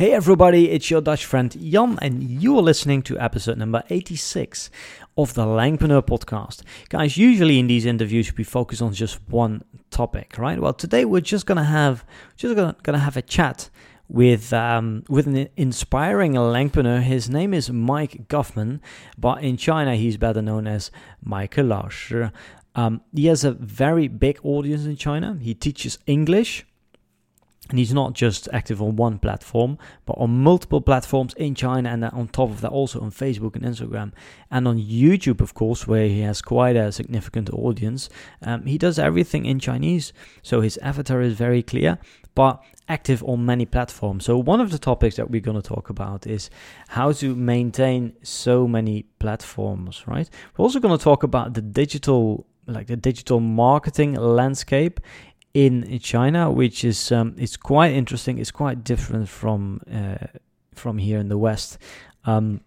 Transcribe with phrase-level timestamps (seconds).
[0.00, 4.70] Hey everybody, it's your Dutch friend Jan, and you are listening to episode number 86
[5.18, 6.62] of the Langpreneur podcast.
[6.88, 10.58] Guys, usually in these interviews we focus on just one topic, right?
[10.58, 13.68] Well, today we're just gonna have just gonna, gonna have a chat
[14.08, 17.02] with um, with an inspiring Langpreneur.
[17.02, 18.80] His name is Mike Guffman,
[19.18, 20.90] but in China he's better known as
[21.22, 22.32] Michael Lausch.
[22.74, 25.36] Um, he has a very big audience in China.
[25.38, 26.64] He teaches English
[27.70, 32.04] and he's not just active on one platform, but on multiple platforms in China, and
[32.04, 34.12] on top of that, also on Facebook and Instagram,
[34.50, 38.08] and on YouTube, of course, where he has quite a significant audience.
[38.42, 41.98] Um, he does everything in Chinese, so his avatar is very clear,
[42.34, 44.24] but active on many platforms.
[44.24, 46.50] So, one of the topics that we're going to talk about is
[46.88, 50.28] how to maintain so many platforms, right?
[50.56, 55.00] We're also going to talk about the digital like the digital marketing landscape
[55.54, 58.38] in China, which is um, it's quite interesting.
[58.38, 60.26] It's quite different from uh,
[60.74, 61.78] from here in the West.
[62.24, 62.60] Um,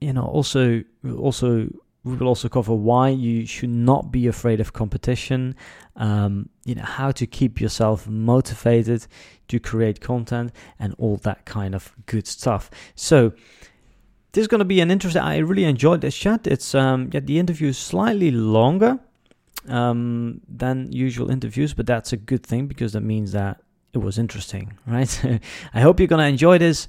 [0.00, 0.82] you know, also
[1.18, 1.68] also
[2.02, 5.54] we will also cover why you should not be afraid of competition.
[5.96, 9.06] Um, you know how to keep yourself motivated
[9.48, 12.70] to create content and all that kind of good stuff.
[12.94, 13.32] So
[14.32, 15.20] this is going to be an interesting.
[15.20, 16.46] I really enjoyed this chat.
[16.46, 18.98] It's um yeah the interview is slightly longer
[19.68, 23.60] um, than usual interviews, but that's a good thing because that means that
[23.92, 25.40] it was interesting, right?
[25.74, 26.88] I hope you're gonna enjoy this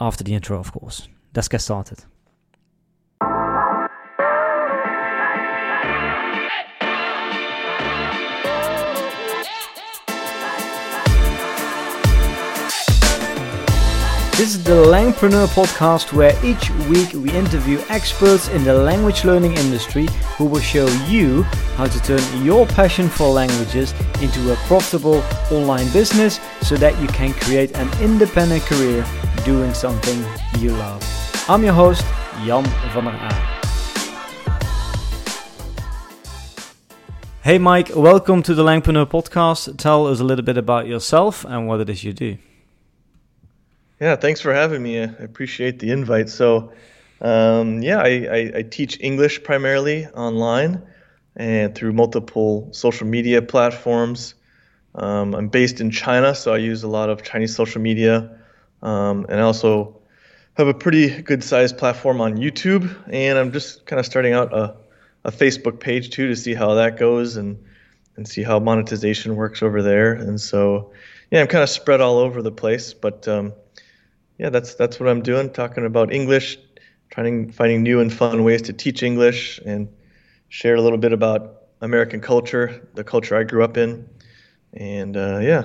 [0.00, 1.08] after the intro, of course.
[1.34, 2.04] Let's get started.
[14.36, 19.54] This is the Langpreneur podcast where each week we interview experts in the language learning
[19.54, 21.44] industry who will show you
[21.78, 27.08] how to turn your passion for languages into a profitable online business so that you
[27.08, 29.06] can create an independent career
[29.46, 30.22] doing something
[30.60, 31.02] you love.
[31.48, 32.04] I'm your host,
[32.44, 33.62] Jan van der Aa.
[37.42, 39.78] Hey Mike, welcome to the Langpreneur podcast.
[39.78, 42.36] Tell us a little bit about yourself and what it is you do.
[44.00, 45.00] Yeah, thanks for having me.
[45.00, 46.28] I appreciate the invite.
[46.28, 46.72] So,
[47.22, 50.82] um, yeah, I, I, I, teach English primarily online
[51.34, 54.34] and through multiple social media platforms.
[54.94, 58.38] Um, I'm based in China, so I use a lot of Chinese social media.
[58.82, 60.02] Um, and I also
[60.58, 62.94] have a pretty good sized platform on YouTube.
[63.10, 64.76] And I'm just kind of starting out a,
[65.24, 67.64] a Facebook page too to see how that goes and,
[68.16, 70.12] and see how monetization works over there.
[70.12, 70.92] And so,
[71.30, 73.54] yeah, I'm kind of spread all over the place, but um,
[74.38, 75.50] yeah, that's that's what I'm doing.
[75.50, 76.58] Talking about English,
[77.10, 79.88] trying finding new and fun ways to teach English, and
[80.48, 84.08] share a little bit about American culture, the culture I grew up in,
[84.72, 85.64] and uh, yeah,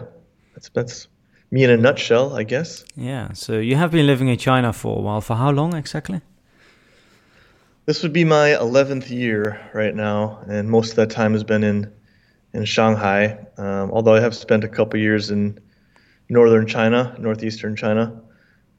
[0.53, 1.07] that's that's
[1.51, 2.85] me in a nutshell, I guess.
[2.95, 3.33] Yeah.
[3.33, 5.21] So you have been living in China for a while.
[5.21, 6.21] For how long exactly?
[7.85, 11.63] This would be my 11th year right now, and most of that time has been
[11.63, 11.91] in
[12.53, 13.37] in Shanghai.
[13.57, 15.59] Um, although I have spent a couple years in
[16.29, 18.21] northern China, northeastern China.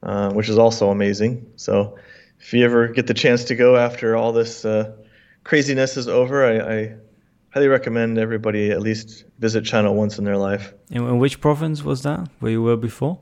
[0.03, 1.49] Uh, which is also amazing.
[1.55, 1.97] So
[2.37, 4.97] if you ever get the chance to go after all this uh,
[5.45, 6.95] craziness is over, I, I,
[7.51, 10.73] highly recommend everybody at least visit China once in their life.
[10.91, 13.19] And in which province was that where you were before?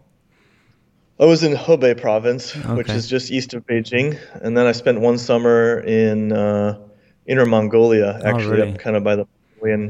[1.19, 2.73] I was in Hebei province, okay.
[2.73, 6.79] which is just east of Beijing, and then I spent one summer in uh,
[7.27, 8.73] Inner Mongolia, oh, actually, oh, really?
[8.73, 9.27] up kind of by the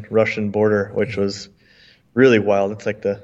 [0.10, 1.48] Russian border, which was
[2.14, 2.74] really wild.
[2.74, 3.24] It's like the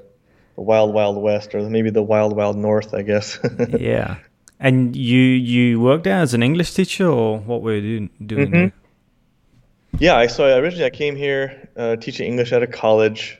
[0.57, 3.40] the wild wild west or maybe the wild wild north i guess.
[3.79, 4.18] Yeah.
[4.59, 9.97] And you you worked there as an english teacher or what were you doing mm-hmm.
[10.00, 13.40] yeah I, so I originally i came here uh, teaching english at a college.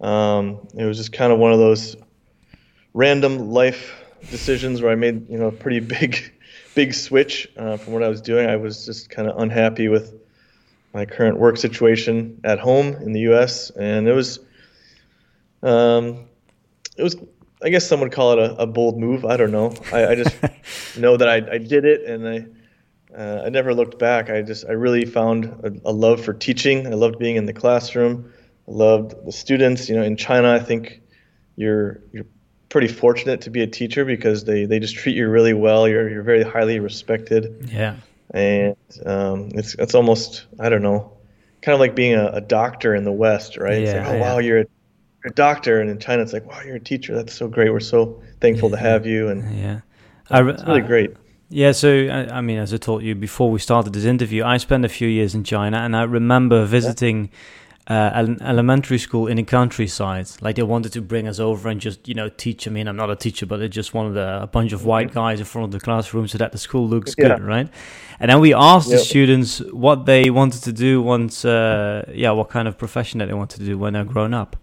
[0.00, 1.94] Um, it was just kind of one of those
[2.94, 3.94] random life
[4.30, 6.32] decisions where i made you know a pretty big
[6.74, 8.50] big switch uh, from what i was doing.
[8.50, 10.14] I was just kind of unhappy with
[10.92, 14.40] my current work situation at home in the us and it was
[15.62, 16.26] um,
[17.00, 17.16] it was
[17.62, 19.24] I guess some would call it a, a bold move.
[19.24, 19.74] I don't know.
[19.92, 20.36] I, I just
[20.98, 22.46] know that I, I did it, and I
[23.16, 24.30] uh, I never looked back.
[24.30, 26.86] I just I really found a, a, love for teaching.
[26.86, 28.32] I loved being in the classroom.
[28.68, 29.88] I loved the students.
[29.88, 31.02] You know, in China, I think
[31.56, 32.26] you're you're
[32.68, 35.88] pretty fortunate to be a teacher because they, they just treat you really well.
[35.88, 37.68] You're you're very highly respected.
[37.70, 37.96] Yeah.
[38.32, 41.12] And um, it's it's almost I don't know,
[41.62, 43.82] kind of like being a, a doctor in the West, right?
[43.82, 44.20] Yeah, it's like, oh yeah.
[44.20, 44.66] wow, you're a
[45.24, 47.14] a doctor, and in China it's like, wow, you're a teacher.
[47.14, 47.70] That's so great.
[47.72, 49.80] We're so thankful to have you, and yeah,
[50.30, 51.16] it's really I, great.
[51.48, 54.56] Yeah, so I, I, mean, as I told you before we started this interview, I
[54.58, 57.30] spent a few years in China, and I remember visiting
[57.90, 60.28] uh, an elementary school in the countryside.
[60.40, 62.68] Like they wanted to bring us over and just you know teach.
[62.68, 65.12] I mean, I'm not a teacher, but they just wanted a, a bunch of white
[65.12, 67.28] guys in front of the classroom so that the school looks Yeah.
[67.28, 67.68] good, right?
[68.20, 72.48] And then we asked the students what they wanted to do once, uh, yeah, what
[72.48, 74.56] kind of profession that they wanted to do when they're grown up,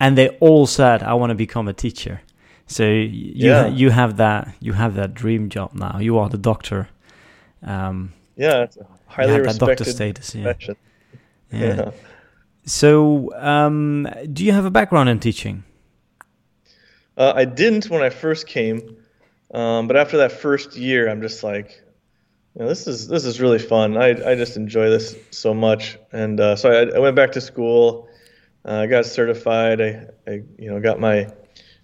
[0.00, 2.20] and they all said, "I want to become a teacher."
[2.66, 3.62] So you Yeah.
[3.62, 5.98] ha- you have that you have that dream job now.
[5.98, 6.88] You are the doctor.
[7.62, 10.34] Um, Yeah, it's a you highly have that doctor respected status.
[10.34, 10.42] Yeah.
[10.44, 10.76] profession.
[11.52, 11.90] yeah.
[12.66, 15.64] So, um, do you have a background in teaching?
[17.16, 18.96] Uh, I didn't when I first came,
[19.52, 21.80] um, but after that first year, I'm just like,
[22.54, 23.96] you know, this is this is really fun.
[23.96, 27.40] I I just enjoy this so much, and uh, so I, I went back to
[27.40, 28.08] school.
[28.66, 29.80] Uh, I got certified.
[29.80, 31.28] I, I you know got my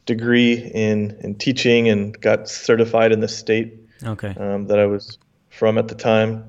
[0.07, 4.35] degree in in teaching and got certified in the state Okay.
[4.37, 5.19] um, that I was
[5.51, 6.45] from at the time.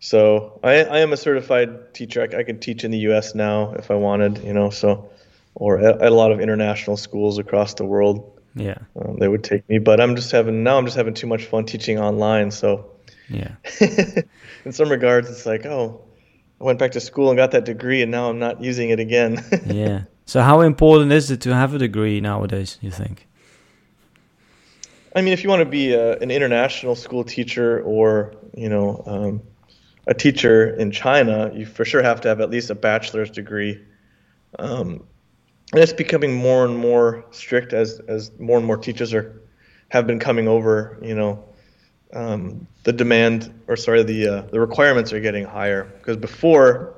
[0.00, 2.22] So I, I am a certified teacher.
[2.22, 3.34] I, I can teach in the U.S.
[3.34, 4.70] now if I wanted, you know.
[4.70, 5.10] So,
[5.56, 8.78] or at, at a lot of international schools across the world, Yeah.
[8.94, 9.78] um, they would take me.
[9.80, 10.78] But I'm just having now.
[10.78, 12.52] I'm just having too much fun teaching online.
[12.52, 12.92] So,
[13.28, 13.56] Yeah.
[14.64, 16.00] in some regards, it's like, oh,
[16.60, 18.98] I went back to school and got that degree, and now I'm not using it
[18.98, 19.44] again.
[19.66, 20.04] yeah.
[20.26, 22.78] So, how important is it to have a degree nowadays?
[22.80, 23.26] You think?
[25.14, 29.02] I mean, if you want to be a, an international school teacher or you know
[29.06, 29.42] um,
[30.06, 33.80] a teacher in China, you for sure have to have at least a bachelor's degree.
[34.58, 35.06] Um,
[35.72, 39.40] and it's becoming more and more strict as as more and more teachers are
[39.90, 40.98] have been coming over.
[41.02, 41.47] You know,
[42.12, 46.94] um, the demand or sorry, the uh, the requirements are getting higher because before,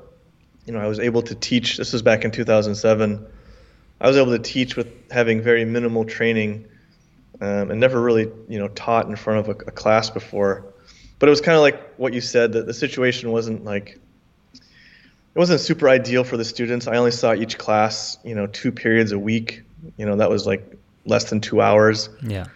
[0.67, 1.77] you know, I was able to teach.
[1.77, 3.27] This was back in 2007.
[4.01, 6.67] I was able to teach with having very minimal training
[7.41, 10.65] um, and never really you know taught in front of a, a class before.
[11.19, 13.99] But it was kind of like what you said that the situation wasn't like
[14.53, 16.87] it wasn't super ideal for the students.
[16.87, 19.63] I only saw each class you know two periods a week.
[19.97, 22.09] You know that was like less than two hours.
[22.23, 22.47] Yeah.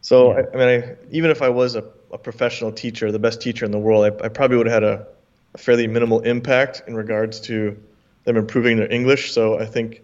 [0.00, 3.40] So I, I mean, I, even if I was a, a professional teacher, the best
[3.40, 5.06] teacher in the world, I, I probably would have had a,
[5.54, 7.76] a fairly minimal impact in regards to
[8.24, 9.32] them improving their English.
[9.32, 10.02] So I think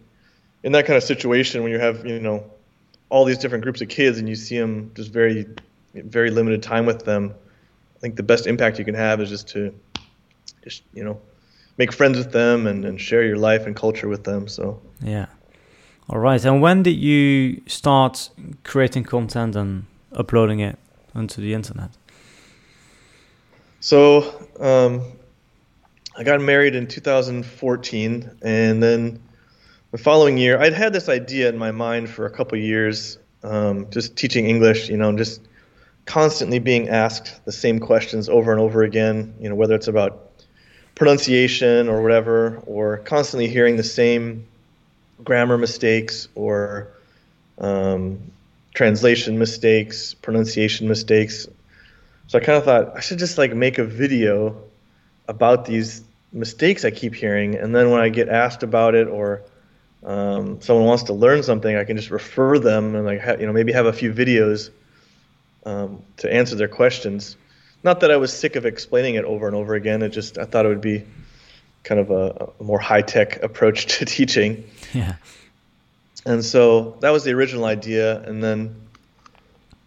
[0.63, 2.45] in that kind of situation, when you have you know
[3.11, 5.47] all these different groups of kids and you see them just very
[5.95, 7.35] very limited time with them,
[7.97, 9.75] I think the best impact you can have is just to
[10.65, 11.21] just you know
[11.77, 14.49] make friends with them and, and share your life and culture with them.
[14.49, 15.27] So Yeah.
[16.11, 16.43] All right.
[16.45, 18.31] And when did you start
[18.65, 20.79] creating content and uploading it
[21.19, 21.91] onto the internet?
[23.81, 25.03] So um,
[26.17, 29.21] I got married in 2014, and then
[29.91, 33.87] the following year, I'd had this idea in my mind for a couple years, um,
[33.91, 34.89] just teaching English.
[34.89, 35.43] You know, just
[36.07, 39.35] constantly being asked the same questions over and over again.
[39.41, 40.31] You know, whether it's about
[40.95, 44.47] pronunciation or whatever, or constantly hearing the same
[45.25, 46.89] grammar mistakes or
[47.59, 48.21] um,
[48.79, 51.49] translation mistakes, pronunciation mistakes.
[52.29, 54.63] So I kind of thought I should just like make a video
[55.27, 59.43] about these mistakes I keep hearing, and then when I get asked about it or
[60.05, 63.47] um, someone wants to learn something, I can just refer them and like ha- you
[63.47, 64.71] know maybe have a few videos
[65.67, 67.37] um, to answer their questions.
[67.83, 70.03] Not that I was sick of explaining it over and over again.
[70.03, 71.05] It just I thought it would be
[71.83, 74.71] kind of a, a more high tech approach to teaching.
[74.95, 75.17] Yeah.
[76.29, 78.21] And so that was the original idea.
[78.21, 78.77] And then,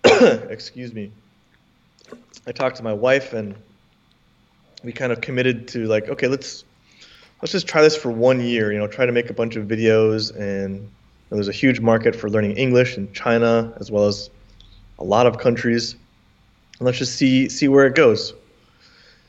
[0.50, 1.12] excuse me,
[2.48, 3.54] I talked to my wife and
[4.84, 6.64] we kind of committed to like, okay, let's
[7.44, 8.74] let's just try this for one year.
[8.74, 10.36] You know, try to make a bunch of videos.
[10.36, 10.90] And
[11.30, 14.32] there's a huge market for learning English in China as well as
[14.98, 15.96] a lot of countries.
[16.80, 18.34] And let's just see see where it goes.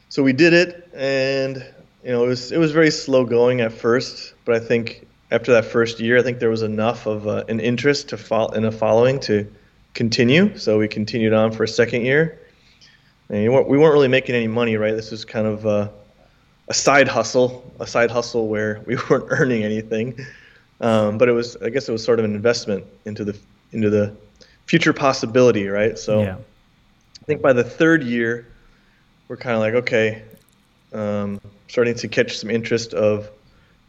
[0.09, 1.57] So we did it, and
[2.03, 5.53] you know, it was it was very slow going at first, but I think after
[5.53, 8.67] that first year, I think there was enough of uh, an interest to fo- in
[8.67, 9.51] a following to
[9.95, 10.59] continue.
[10.59, 12.39] So we continued on for a second year.
[13.31, 14.95] And we weren't, we weren't really making any money, right?
[14.95, 15.89] This was kind of uh,
[16.69, 20.21] a side hustle, a side hustle where we weren't earning anything.
[20.83, 23.39] Um, but it was, I guess, it was sort of an investment into the
[23.73, 24.15] into the
[24.67, 25.99] future possibility, right?
[25.99, 26.37] So yeah.
[26.37, 28.47] I think by the third year,
[29.29, 30.23] we're kind of like, okay,
[30.93, 33.31] um, starting to catch some interest of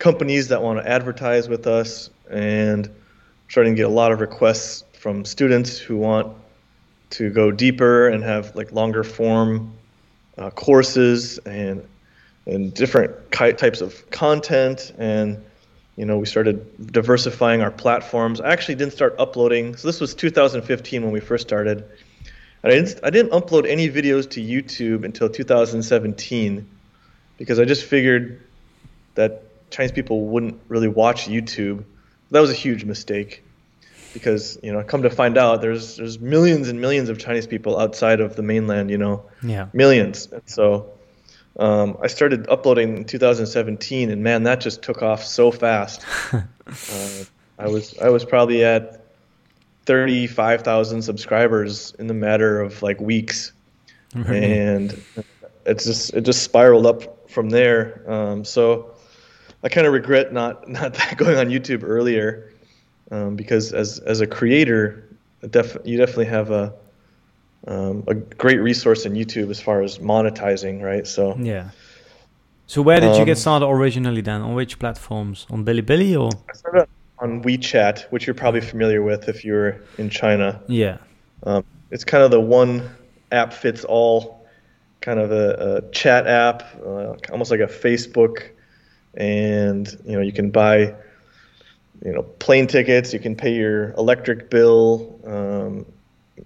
[0.04, 2.90] companies that want to advertise with us, and
[3.48, 6.36] starting to get a lot of requests from students who want
[7.10, 9.74] to go deeper and have like longer form
[10.38, 11.88] uh, courses and
[12.46, 14.92] and different ki- types of content.
[14.98, 15.42] And
[15.96, 18.42] you know we started diversifying our platforms.
[18.42, 19.78] I actually didn't start uploading.
[19.78, 21.78] So this was 2015 when we first started.
[22.62, 26.68] And I didn't, I didn't upload any videos to YouTube until 2017
[27.38, 28.42] because I just figured
[29.16, 31.84] that Chinese people wouldn't really watch YouTube.
[32.32, 33.44] That was a huge mistake
[34.14, 37.80] because you know, come to find out, there's there's millions and millions of Chinese people
[37.80, 38.92] outside of the mainland.
[38.92, 40.28] You know, yeah, millions.
[40.32, 40.92] And so
[41.58, 46.06] um, I started uploading in 2017, and man, that just took off so fast.
[46.32, 46.44] uh,
[47.58, 49.04] I was I was probably at
[49.86, 53.52] 35,000 subscribers in the matter of like weeks,
[54.28, 55.04] and
[55.66, 58.04] it's just it just spiraled up from there.
[58.08, 58.93] Um, so
[59.64, 62.52] I kind of regret not not going on YouTube earlier
[63.12, 65.08] um, because as as a creator,
[65.50, 66.74] def- you definitely have a
[67.68, 71.08] um, a great resource in YouTube as far as monetizing, right?
[71.08, 71.70] So yeah.
[72.68, 74.42] So where did you get um, started originally then?
[74.42, 75.46] On which platforms?
[75.50, 76.32] On Bilibili or?
[76.50, 76.88] I started
[77.20, 80.62] on WeChat, which you're probably familiar with if you're in China.
[80.68, 80.98] Yeah.
[81.44, 82.90] Um, it's kind of the one
[83.32, 84.48] app fits all
[85.02, 88.50] kind of a, a chat app, uh, almost like a Facebook,
[89.16, 90.96] and you know you can buy
[92.04, 95.86] you know plane tickets, you can pay your electric bill, um,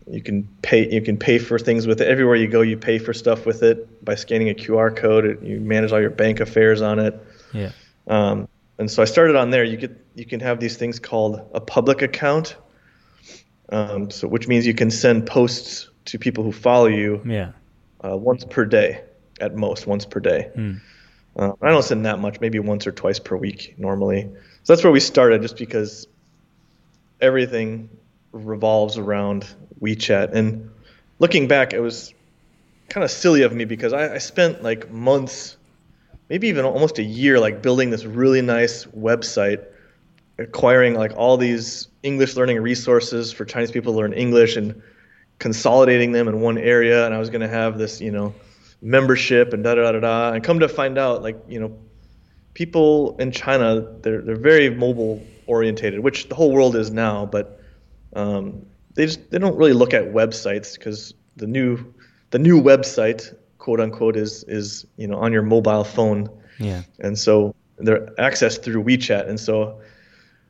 [0.09, 2.07] you can pay you can pay for things with it.
[2.07, 5.43] Everywhere you go, you pay for stuff with it by scanning a QR code.
[5.43, 7.19] You manage all your bank affairs on it.
[7.53, 7.71] Yeah.
[8.07, 8.47] Um,
[8.79, 9.63] and so I started on there.
[9.63, 12.55] You get you can have these things called a public account,
[13.69, 17.21] um, so which means you can send posts to people who follow you.
[17.25, 17.51] Yeah.
[18.03, 19.01] Uh, once per day,
[19.41, 20.51] at most, once per day.
[20.55, 20.79] Mm.
[21.38, 24.24] Uh, I don't send that much, maybe once or twice per week normally.
[24.63, 26.08] So that's where we started, just because
[27.22, 27.89] everything
[28.32, 29.46] revolves around
[29.79, 30.34] WeChat.
[30.34, 30.72] And
[31.20, 32.13] looking back, it was
[32.89, 35.58] kind of silly of me because I, I spent like months,
[36.29, 39.63] maybe even almost a year, like building this really nice website,
[40.39, 44.82] acquiring like all these English learning resources for Chinese people to learn English and
[45.39, 47.06] consolidating them in one area.
[47.06, 48.34] And I was going to have this, you know,
[48.81, 50.34] membership and da da da da.
[50.34, 51.77] And come to find out, like, you know,
[52.53, 57.62] people in China, they're, they're very mobile orientated, which the whole world is now, but
[58.13, 58.65] um,
[58.96, 61.93] they just they don't really look at websites because the new
[62.31, 66.29] the new website quote unquote is is you know on your mobile phone.
[66.60, 66.81] Yeah.
[67.00, 69.79] And so they're accessed through WeChat, and so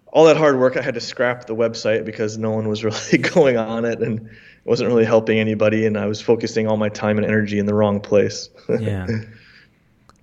[0.08, 3.18] all that hard work I had to scrap the website because no one was really
[3.18, 4.30] going on it and
[4.68, 7.74] wasn't really helping anybody, and I was focusing all my time and energy in the
[7.74, 8.50] wrong place.
[8.80, 9.08] yeah.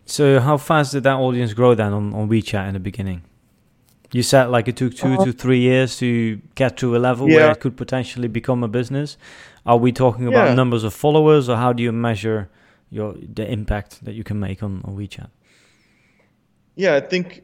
[0.07, 3.23] So how fast did that audience grow then on, on WeChat in the beginning?
[4.13, 7.29] You said like it took 2 uh, to three years to get to a level
[7.29, 7.37] yeah.
[7.37, 9.17] where it could potentially become a business.
[9.67, 10.55] Are we talking about yeah.
[10.55, 12.51] numbers of followers, or how do you measure
[12.91, 15.31] your the impact that you can make on, on WeChat?
[16.77, 17.43] Yeah, I think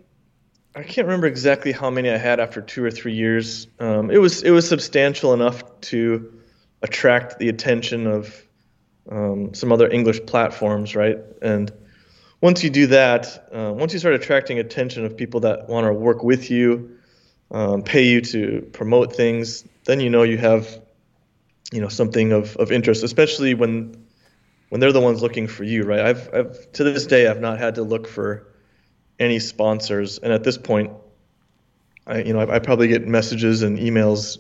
[0.77, 3.67] I can't remember exactly how many I had after two or three years.
[3.79, 6.40] Um, it was it was substantial enough to
[6.83, 8.43] attract the attention of
[9.11, 11.19] um, some other English platforms, right?
[11.43, 11.73] And
[12.41, 15.93] once you do that, uh, once you start attracting attention of people that want to
[15.93, 16.97] work with you,
[17.51, 20.69] um, pay you to promote things, then you know you have,
[21.73, 24.07] you know, something of, of interest, especially when
[24.69, 25.99] when they're the ones looking for you, right?
[25.99, 28.47] I've, I've to this day I've not had to look for
[29.19, 30.93] any sponsors, and at this point,
[32.07, 34.39] I you know I, I probably get messages and emails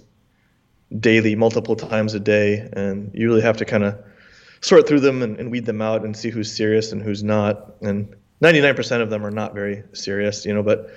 [0.98, 3.98] daily, multiple times a day, and you really have to kind of
[4.60, 7.76] sort through them and, and, weed them out and see who's serious and who's not.
[7.80, 10.62] And 99% of them are not very serious, you know.
[10.62, 10.90] But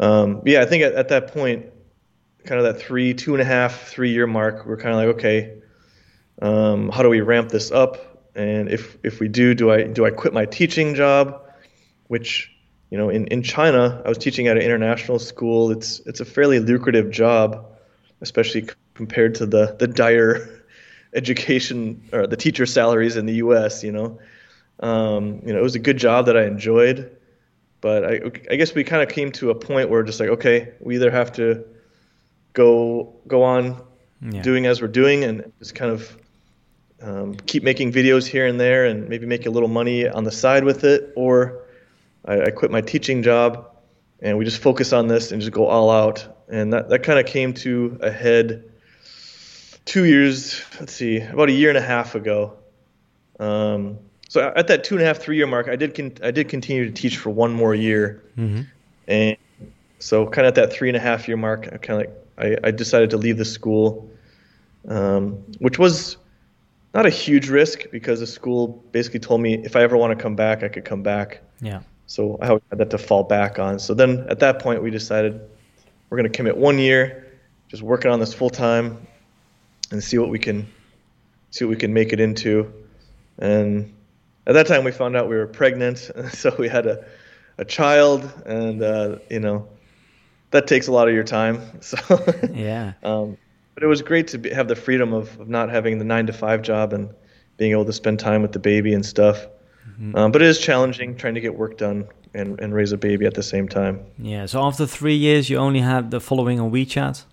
[0.00, 1.66] um, yeah, I think at, at, that point,
[2.44, 5.16] kind of that three, two and a half, three year mark, we're kind of like,
[5.16, 5.58] okay,
[6.40, 8.30] um, how do we ramp this up?
[8.34, 11.42] And if if we do, do I do I quit my teaching job,
[12.06, 12.50] which
[12.92, 15.70] you know, in, in China, I was teaching at an international school.
[15.70, 17.66] It's it's a fairly lucrative job,
[18.20, 20.48] especially compared to the the dire
[21.14, 23.82] education or the teacher salaries in the U.S.
[23.82, 24.18] You know,
[24.80, 27.16] um, you know, it was a good job that I enjoyed,
[27.80, 28.20] but I,
[28.50, 31.10] I guess we kind of came to a point where just like, okay, we either
[31.10, 31.64] have to
[32.52, 33.80] go go on
[34.20, 34.42] yeah.
[34.42, 36.16] doing as we're doing and just kind of
[37.00, 40.30] um, keep making videos here and there and maybe make a little money on the
[40.30, 41.64] side with it, or
[42.24, 43.68] I, I quit my teaching job
[44.20, 46.26] and we just focus on this and just go all out.
[46.48, 48.71] And that, that kind of came to a head
[49.84, 52.54] two years, let's see, about a year and a half ago.
[53.38, 53.98] Um,
[54.28, 56.48] so at that two and a half, three year mark, I did con- I did
[56.48, 58.62] continue to teach for one more year, mm-hmm.
[59.06, 59.36] and
[59.98, 62.08] so kind of at that three and a half year mark, I kind of
[62.38, 64.10] like I, I, decided to leave the school,
[64.88, 66.16] um, which was
[66.94, 70.22] not a huge risk because the school basically told me if I ever want to
[70.22, 71.40] come back, I could come back.
[71.60, 71.82] Yeah.
[72.06, 73.78] So I had that to fall back on.
[73.78, 75.40] So then at that point, we decided
[76.10, 77.32] we're going to commit one year,
[77.68, 79.06] just working on this full time,
[79.92, 80.66] and see what we can
[81.50, 82.72] see what we can make it into.
[83.38, 83.92] And
[84.46, 87.04] at that time, we found out we were pregnant, so we had a
[87.58, 89.68] a child, and uh, you know
[90.50, 91.60] that takes a lot of your time.
[91.80, 91.98] So
[92.52, 92.92] yeah.
[93.02, 93.36] Um,
[93.74, 96.26] but it was great to be, have the freedom of, of not having the nine
[96.26, 97.08] to five job and
[97.56, 99.46] being able to spend time with the baby and stuff.
[99.88, 100.16] Mm-hmm.
[100.16, 103.26] Um, but it is challenging trying to get work done and, and raise a baby
[103.26, 104.04] at the same time.
[104.18, 104.46] Yeah.
[104.46, 107.24] So after three years, you only had the following on WeChat,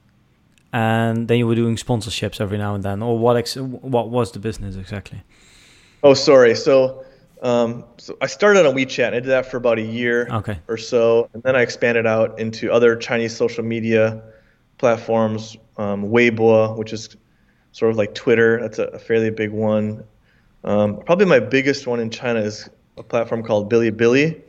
[0.72, 3.02] and then you were doing sponsorships every now and then.
[3.02, 3.38] Or what?
[3.38, 5.22] Ex- what was the business exactly?
[6.04, 6.56] Oh, sorry.
[6.56, 7.06] So
[7.42, 9.08] um, so I started on WeChat.
[9.08, 10.60] And I did that for about a year okay.
[10.68, 14.22] or so, and then I expanded out into other Chinese social media
[14.78, 15.58] platforms.
[15.78, 17.16] Um, Weibo, which is
[17.72, 18.60] sort of like Twitter.
[18.60, 20.04] That's a, a fairly big one.
[20.66, 24.42] Um, probably my biggest one in China is a platform called Bilibili.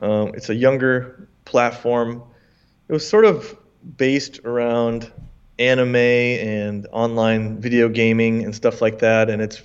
[0.00, 2.24] Um, it's a younger platform.
[2.88, 3.56] It was sort of
[3.96, 5.10] based around
[5.58, 9.60] anime and online video gaming and stuff like that, and it's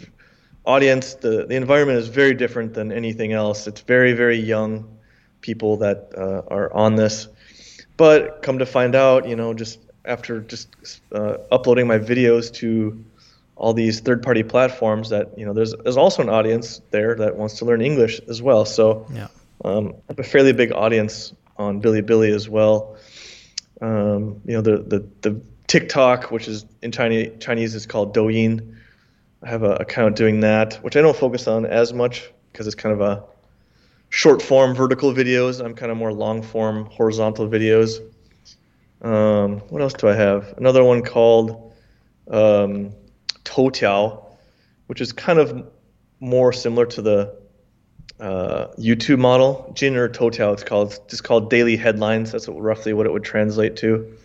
[0.67, 3.67] audience, the, the environment is very different than anything else.
[3.67, 4.97] It's very, very young
[5.39, 7.29] people that uh, are on this.
[7.95, 10.67] But come to find out, you know, just after just
[11.11, 13.03] uh, uploading my videos to
[13.55, 17.57] all these third-party platforms, that you know, there's there's also an audience there that wants
[17.59, 18.65] to learn English as well.
[18.65, 19.29] So yeah.
[19.65, 22.96] um, I have a fairly big audience on Bilibili as well.
[23.81, 28.77] Um, you know, the, the the TikTok, which is in Chinese Chinese is called Douyin
[29.43, 32.75] I have an account doing that, which I don't focus on as much because it's
[32.75, 33.23] kind of a
[34.09, 35.63] short form vertical videos.
[35.63, 37.99] I'm kind of more long form horizontal videos.
[39.01, 40.55] Um, what else do I have?
[40.57, 41.73] Another one called
[42.31, 42.93] um,
[43.43, 44.25] Toutiao,
[44.87, 45.67] which is kind of
[46.19, 47.35] more similar to the
[48.19, 49.71] uh, YouTube model.
[49.75, 50.87] Jinri Toutiao, it's called.
[50.87, 52.31] It's just called daily headlines.
[52.31, 54.17] That's what, roughly what it would translate to.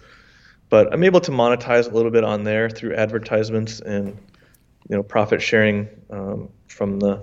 [0.68, 4.16] But I'm able to monetize a little bit on there through advertisements and
[4.88, 7.22] you know profit sharing um, from the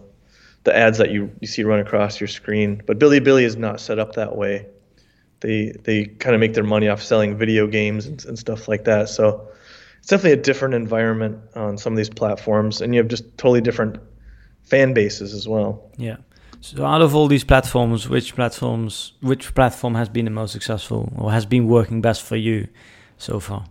[0.66, 2.84] the ads that you, you see run across your screen.
[2.86, 4.68] But Bilibili is not set up that way.
[5.40, 8.84] They they kind of make their money off selling video games and, and stuff like
[8.84, 9.10] that.
[9.10, 9.48] So
[10.00, 13.62] it's definitely a different environment on some of these platforms, and you have just totally
[13.62, 13.98] different
[14.64, 15.90] fan bases as well.
[15.98, 16.18] Yeah.
[16.62, 21.12] So out of all these platforms, which platforms, which platform has been the most successful
[21.18, 22.68] or has been working best for you
[23.18, 23.66] so far?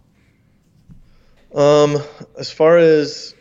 [1.55, 1.99] Um,
[2.39, 3.35] as far as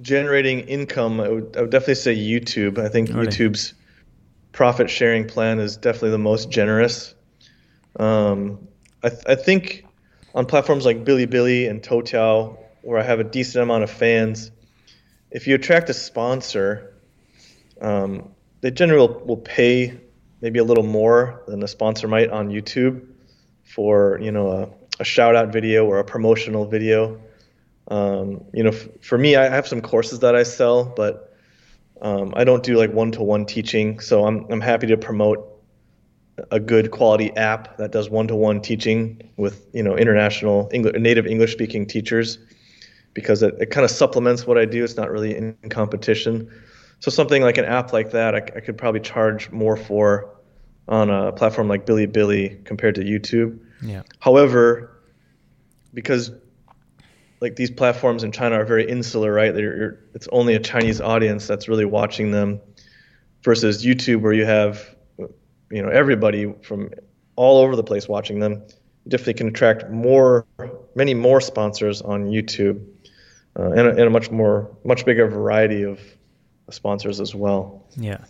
[0.00, 2.78] generating income, I would, I would definitely say YouTube.
[2.78, 3.26] I think really?
[3.26, 3.74] YouTube's
[4.52, 7.14] profit sharing plan is definitely the most generous.
[7.98, 8.68] Um,
[9.02, 9.84] I, th- I think
[10.34, 14.50] on platforms like Bilibili and Toutiao, where I have a decent amount of fans,
[15.30, 16.94] if you attract a sponsor,
[17.80, 18.31] um,
[18.62, 20.00] they generally will, pay
[20.40, 23.06] maybe a little more than a sponsor might on YouTube
[23.62, 24.68] for you know a,
[25.00, 27.20] a shout out video or a promotional video.
[27.88, 31.36] Um, you know, f- for me, I have some courses that I sell, but
[32.00, 34.00] um, I don't do like one-to-one teaching.
[34.00, 35.48] So I'm I'm happy to promote
[36.50, 41.86] a good quality app that does one-to-one teaching with you know international English, native English-speaking
[41.86, 42.38] teachers,
[43.12, 44.84] because it, it kind of supplements what I do.
[44.84, 46.48] It's not really in competition.
[47.02, 50.36] So something like an app like that, I, I could probably charge more for
[50.86, 53.58] on a platform like Bilibili compared to YouTube.
[53.82, 54.02] Yeah.
[54.20, 55.02] However,
[55.92, 56.30] because
[57.40, 59.52] like these platforms in China are very insular, right?
[59.52, 62.60] They're, it's only a Chinese audience that's really watching them,
[63.42, 64.94] versus YouTube where you have,
[65.72, 66.90] you know, everybody from
[67.34, 68.62] all over the place watching them.
[69.04, 70.46] You definitely can attract more,
[70.94, 72.86] many more sponsors on YouTube,
[73.58, 75.98] uh, and, a, and a much more, much bigger variety of
[76.72, 77.84] sponsors as well.
[77.96, 78.24] Yeah.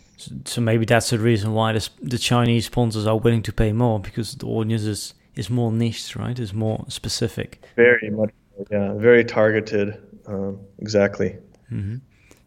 [0.44, 3.98] So, maybe that's the reason why the, the Chinese sponsors are willing to pay more
[3.98, 6.38] because the audience is, is more niche, right?
[6.38, 7.64] Is more specific.
[7.74, 8.30] Very much
[8.70, 10.00] yeah, very targeted.
[10.26, 11.36] Um, exactly.
[11.72, 11.96] Mm-hmm.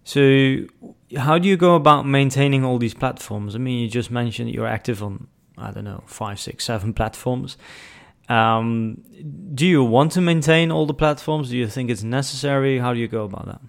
[0.03, 0.67] So,
[1.17, 3.55] how do you go about maintaining all these platforms?
[3.55, 5.27] I mean, you just mentioned you're active on,
[5.57, 7.57] I don't know, five, six, seven platforms.
[8.29, 9.03] Um,
[9.53, 11.49] do you want to maintain all the platforms?
[11.49, 12.79] Do you think it's necessary?
[12.79, 13.61] How do you go about that?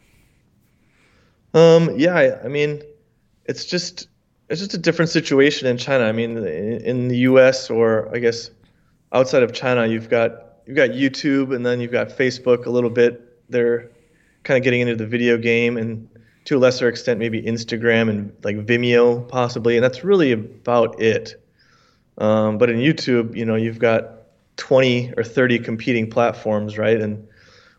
[1.57, 2.83] Um, yeah, I, I mean,
[3.47, 4.09] it's just
[4.51, 6.05] it's just a different situation in China.
[6.05, 7.71] I mean, in, the U.S.
[7.71, 8.51] or I guess
[9.11, 12.91] outside of China, you've got you've got YouTube and then you've got Facebook a little
[12.91, 13.43] bit.
[13.49, 13.91] They're
[14.45, 16.11] kind of getting into the video game and
[16.45, 21.43] to a lesser extent maybe Instagram and like Vimeo possibly, and that's really about it.
[22.19, 24.11] Um, but in YouTube, you know, you've got
[24.59, 27.01] 20 or 30 competing platforms, right?
[27.01, 27.27] And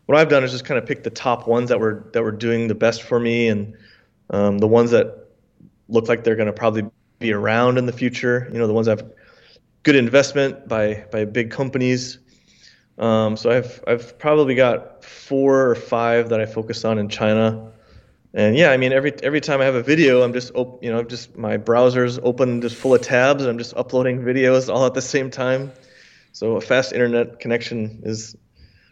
[0.08, 2.32] what I've done is just kind of pick the top ones that were that were
[2.32, 3.74] doing the best for me, and
[4.30, 5.28] um, the ones that
[5.88, 6.84] look like they're going to probably
[7.18, 8.48] be around in the future.
[8.52, 9.10] You know, the ones that have
[9.84, 12.18] good investment by by big companies
[12.98, 17.70] um, so I've I've probably got four or five that I focus on in China.
[18.34, 20.90] and yeah, I mean every every time I have a video, I'm just op- you
[20.90, 24.84] know just my browser's open, just full of tabs, and I'm just uploading videos all
[24.84, 25.72] at the same time.
[26.32, 28.36] So a fast internet connection is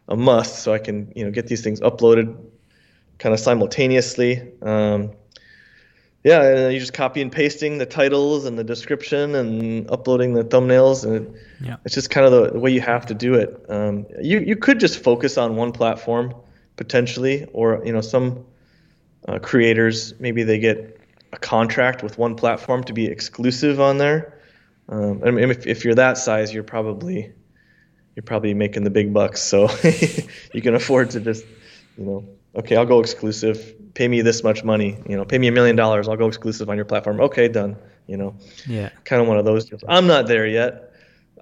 [0.08, 2.36] a must, so I can you know get these things uploaded
[3.18, 4.52] kind of simultaneously.
[4.62, 5.12] Um,
[6.24, 10.34] yeah, and then you just copy and pasting the titles and the description and uploading
[10.34, 11.76] the thumbnails, and yeah.
[11.84, 13.64] it's just kind of the, the, way you have to do it.
[13.68, 16.34] Um, you you could just focus on one platform
[16.76, 18.44] potentially, or you know some
[19.28, 21.00] uh, creators maybe they get
[21.32, 24.40] a contract with one platform to be exclusive on there.
[24.88, 27.32] Um, I mean, if, if you're that size, you're probably
[28.16, 29.68] you're probably making the big bucks, so
[30.52, 31.44] you can afford to just
[31.96, 35.48] you know okay, I'll go exclusive pay me this much money, you know, pay me
[35.48, 37.18] a million dollars, I'll go exclusive on your platform.
[37.20, 37.76] Okay, done.
[38.06, 38.36] You know,
[38.68, 39.82] yeah, kind of one of those deals.
[39.88, 40.92] I'm not there yet.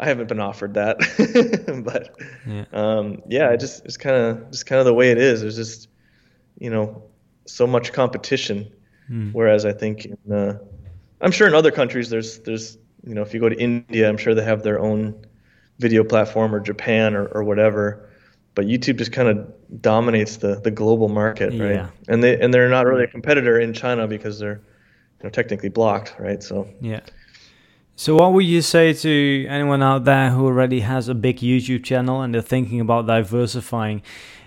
[0.00, 0.96] I haven't been offered that,
[1.84, 5.18] but yeah, um, yeah, it just it's kind of just kind of the way it
[5.18, 5.42] is.
[5.42, 5.88] There's just
[6.58, 7.02] you know
[7.44, 8.72] so much competition,
[9.10, 9.30] mm.
[9.34, 10.58] whereas I think in, uh,
[11.20, 14.16] I'm sure in other countries there's there's you know if you go to India, I'm
[14.16, 15.26] sure they have their own
[15.78, 18.08] video platform or Japan or, or whatever
[18.54, 21.74] but YouTube just kind of dominates the the global market, right?
[21.74, 21.88] Yeah.
[22.08, 24.60] And they and they're not really a competitor in China because they're
[25.18, 26.42] you know technically blocked, right?
[26.42, 27.00] So yeah.
[27.96, 31.84] So what would you say to anyone out there who already has a big YouTube
[31.84, 34.02] channel and they're thinking about diversifying?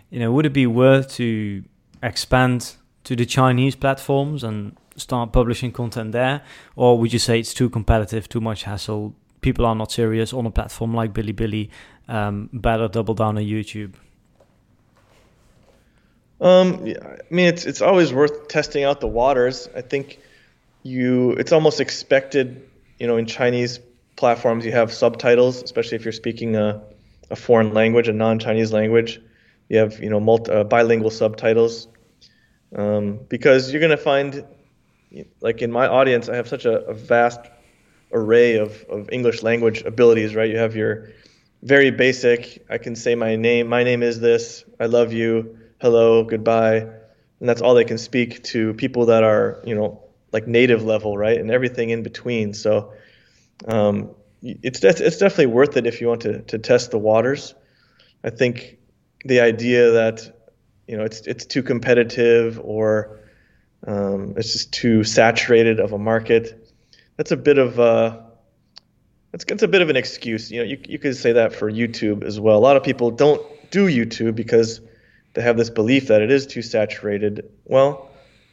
[0.09, 1.63] You know, would it be worth to
[2.03, 6.41] expand to the Chinese platforms and start publishing content there,
[6.75, 9.15] or would you say it's too competitive, too much hassle?
[9.47, 11.69] People are not serious on a platform like Bilibili
[12.10, 13.93] um, better double down on YouTube?
[16.41, 19.69] Um, I mean, it's it's always worth testing out the waters.
[19.73, 20.19] I think
[20.83, 22.62] you it's almost expected,
[22.99, 23.79] you know, in Chinese
[24.17, 26.81] platforms you have subtitles, especially if you're speaking a,
[27.29, 29.21] a foreign language, a non-Chinese language.
[29.69, 31.88] You have you know multi, uh, bilingual subtitles
[32.75, 34.43] um, because you're to find,
[35.39, 37.39] like in my audience, I have such a, a vast
[38.11, 40.35] array of, of English language abilities.
[40.35, 41.09] Right, you have your
[41.63, 42.65] very basic.
[42.69, 43.67] I can say my name.
[43.67, 44.63] My name is this.
[44.79, 45.57] I love you.
[45.79, 46.23] Hello.
[46.23, 46.77] Goodbye.
[47.39, 51.17] And that's all they can speak to people that are, you know, like native level,
[51.17, 51.39] right?
[51.39, 52.53] And everything in between.
[52.53, 52.93] So
[53.67, 57.55] um, it's it's definitely worth it if you want to to test the waters.
[58.23, 58.77] I think
[59.25, 60.35] the idea that
[60.87, 63.19] you know it's it's too competitive or
[63.85, 66.66] um, it's just too saturated of a market.
[67.17, 68.27] That's a bit of a
[69.34, 70.51] it's, it's a bit of an excuse.
[70.51, 72.58] You know, you, you could say that for YouTube as well.
[72.58, 74.82] A lot of people don't do YouTube because
[75.34, 77.49] they have this belief that it is too saturated.
[77.65, 78.10] Well,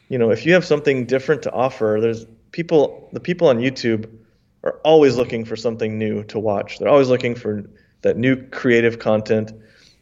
[0.09, 4.09] you know, if you have something different to offer, there's people, the people on YouTube
[4.63, 6.79] are always looking for something new to watch.
[6.79, 7.63] They're always looking for
[8.01, 9.51] that new creative content,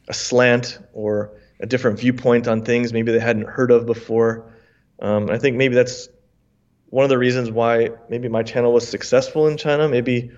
[0.08, 4.52] a slant or a different viewpoint on things maybe they hadn't heard of before.
[5.00, 6.10] Um, I think maybe that's
[6.94, 9.90] one of the reasons why maybe my channel was successful in China.
[9.90, 10.30] Maybe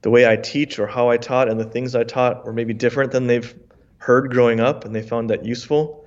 [0.00, 2.72] the way I teach or how I taught and the things I taught were maybe
[2.72, 3.54] different than they've
[3.98, 6.06] heard growing up and they found that useful.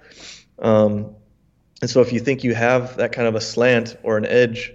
[0.57, 1.15] Um,
[1.79, 4.73] and so if you think you have that kind of a slant or an edge,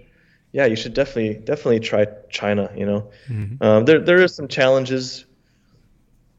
[0.52, 2.70] yeah, you should definitely definitely try China.
[2.76, 3.61] You know, mm-hmm.
[3.61, 5.24] um, there there are some challenges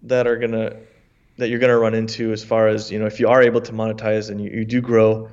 [0.03, 0.77] that are gonna
[1.35, 3.73] that you're gonna run into as far as you know if you are able to
[3.73, 5.29] monetize and you, you do grow.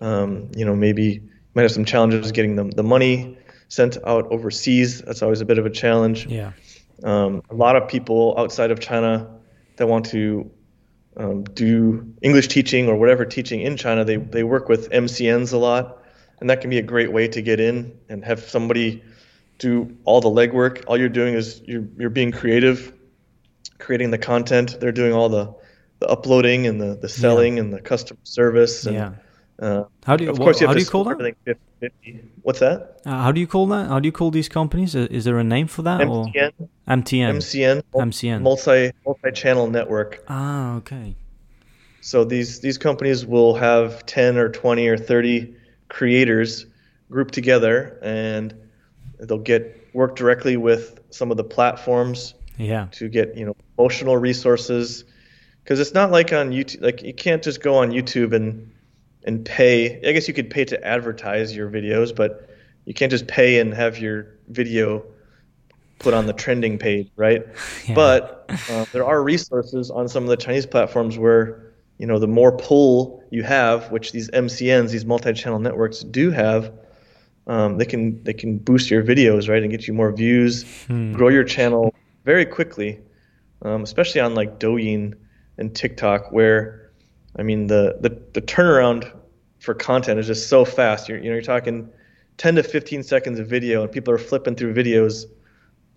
[0.00, 5.00] Um, you know, maybe might have some challenges getting the the money sent out overseas.
[5.02, 6.26] That's always a bit of a challenge.
[6.26, 6.52] Yeah.
[7.02, 9.28] Um, a lot of people outside of China
[9.76, 10.50] that want to
[11.16, 15.56] um, do English teaching or whatever teaching in China, they, they work with MCNs a
[15.56, 16.02] lot.
[16.40, 19.02] And that can be a great way to get in and have somebody
[19.58, 20.84] do all the legwork.
[20.86, 22.94] All you're doing is you're, you're being creative,
[23.78, 24.78] creating the content.
[24.80, 25.54] They're doing all the,
[25.98, 27.64] the uploading and the, the selling yeah.
[27.64, 28.86] and the customer service.
[28.86, 29.12] And, yeah.
[29.60, 31.36] Uh, how do you, of course, you how do you call that?
[31.80, 32.24] 50.
[32.42, 33.00] What's that?
[33.04, 33.88] Uh, how do you call that?
[33.88, 34.94] How do you call these companies?
[34.94, 36.00] Is there a name for that?
[36.00, 36.52] MCN.
[36.58, 36.68] Or?
[36.88, 37.36] MTN.
[37.36, 37.82] MCN.
[37.94, 38.40] MCN.
[38.42, 40.24] Multi multi channel network.
[40.28, 41.14] Ah, okay.
[42.00, 45.54] So these these companies will have 10 or 20 or 30
[45.88, 46.64] creators
[47.10, 48.54] grouped together, and
[49.18, 52.34] they'll get work directly with some of the platforms.
[52.56, 52.88] Yeah.
[52.92, 55.04] To get you know emotional resources,
[55.62, 56.80] because it's not like on YouTube.
[56.80, 58.69] Like you can't just go on YouTube and
[59.24, 60.00] and pay.
[60.06, 62.48] I guess you could pay to advertise your videos, but
[62.84, 65.04] you can't just pay and have your video
[65.98, 67.46] put on the trending page, right?
[67.86, 67.94] Yeah.
[67.94, 72.28] But uh, there are resources on some of the Chinese platforms where you know the
[72.28, 76.72] more pull you have, which these MCNs, these multi-channel networks do have,
[77.46, 81.12] um, they can they can boost your videos, right, and get you more views, hmm.
[81.12, 83.00] grow your channel very quickly,
[83.62, 85.14] um, especially on like Douyin
[85.58, 86.79] and TikTok, where
[87.38, 89.12] I mean, the, the, the turnaround
[89.60, 91.08] for content is just so fast.
[91.08, 91.88] You're you know you're talking
[92.38, 95.26] 10 to 15 seconds of video, and people are flipping through videos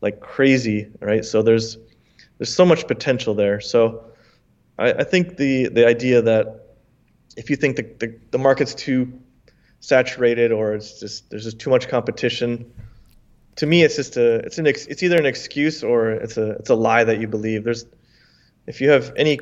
[0.02, 1.26] like crazy, right?
[1.26, 1.78] So there's
[2.38, 3.62] there's so much potential there.
[3.62, 4.04] So
[4.78, 6.76] I, I think the the idea that
[7.36, 9.12] if you think the, the, the market's too
[9.80, 12.72] saturated or it's just there's just too much competition,
[13.56, 16.70] to me it's just a it's an it's either an excuse or it's a it's
[16.70, 17.64] a lie that you believe.
[17.64, 17.86] There's
[18.68, 19.40] if you have any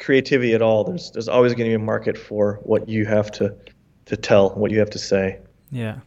[0.00, 3.30] creativity at all, there's there's always going to be a market for what you have
[3.32, 3.54] to
[4.06, 5.38] to tell, what you have to say.
[5.70, 6.00] Yeah.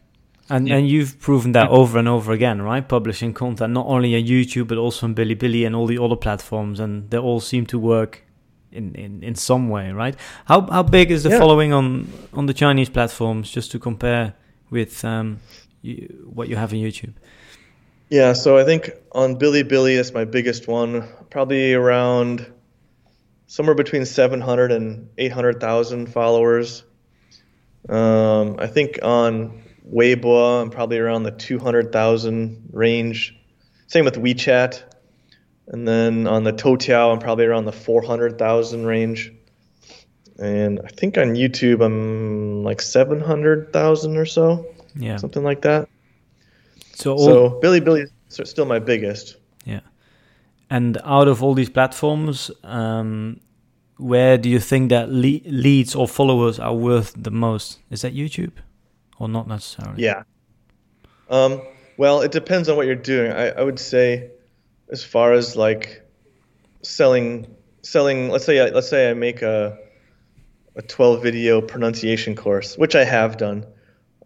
[0.50, 0.76] And, yeah.
[0.76, 2.86] and you've proven that over and over again, right?
[2.86, 6.80] Publishing content not only on YouTube but also on Bilibili and all the other platforms,
[6.80, 8.22] and they all seem to work
[8.70, 10.14] in, in, in some way, right?
[10.44, 11.38] How how big is the yeah.
[11.38, 13.50] following on on the Chinese platforms?
[13.50, 14.34] Just to compare
[14.68, 15.38] with um,
[15.80, 17.14] you, what you have on YouTube.
[18.10, 22.46] Yeah, so I think on Bilibili is my biggest one, probably around
[23.54, 26.82] somewhere between 700 and 800,000 followers.
[27.88, 33.38] Um, I think on Weibo, I'm probably around the 200,000 range.
[33.86, 34.82] Same with WeChat.
[35.68, 39.32] And then on the Toutiao, I'm probably around the 400,000 range.
[40.36, 44.66] And I think on YouTube, I'm like 700,000 or so.
[44.96, 45.16] Yeah.
[45.16, 45.88] Something like that.
[46.96, 47.24] So, all...
[47.24, 49.36] so Bilibili is still my biggest.
[49.64, 49.80] Yeah.
[50.70, 53.38] And out of all these platforms, um,
[53.96, 57.80] where do you think that le- leads or followers are worth the most?
[57.90, 58.52] Is that YouTube?
[59.18, 60.02] or not necessarily?
[60.02, 60.22] Yeah.
[61.30, 61.62] Um,
[61.96, 63.32] well, it depends on what you're doing.
[63.32, 64.30] I, I would say,
[64.90, 66.02] as far as like
[66.82, 67.46] selling,
[67.82, 68.28] selling.
[68.28, 69.78] Let's say, let's say I make a
[70.76, 73.64] a 12 video pronunciation course, which I have done.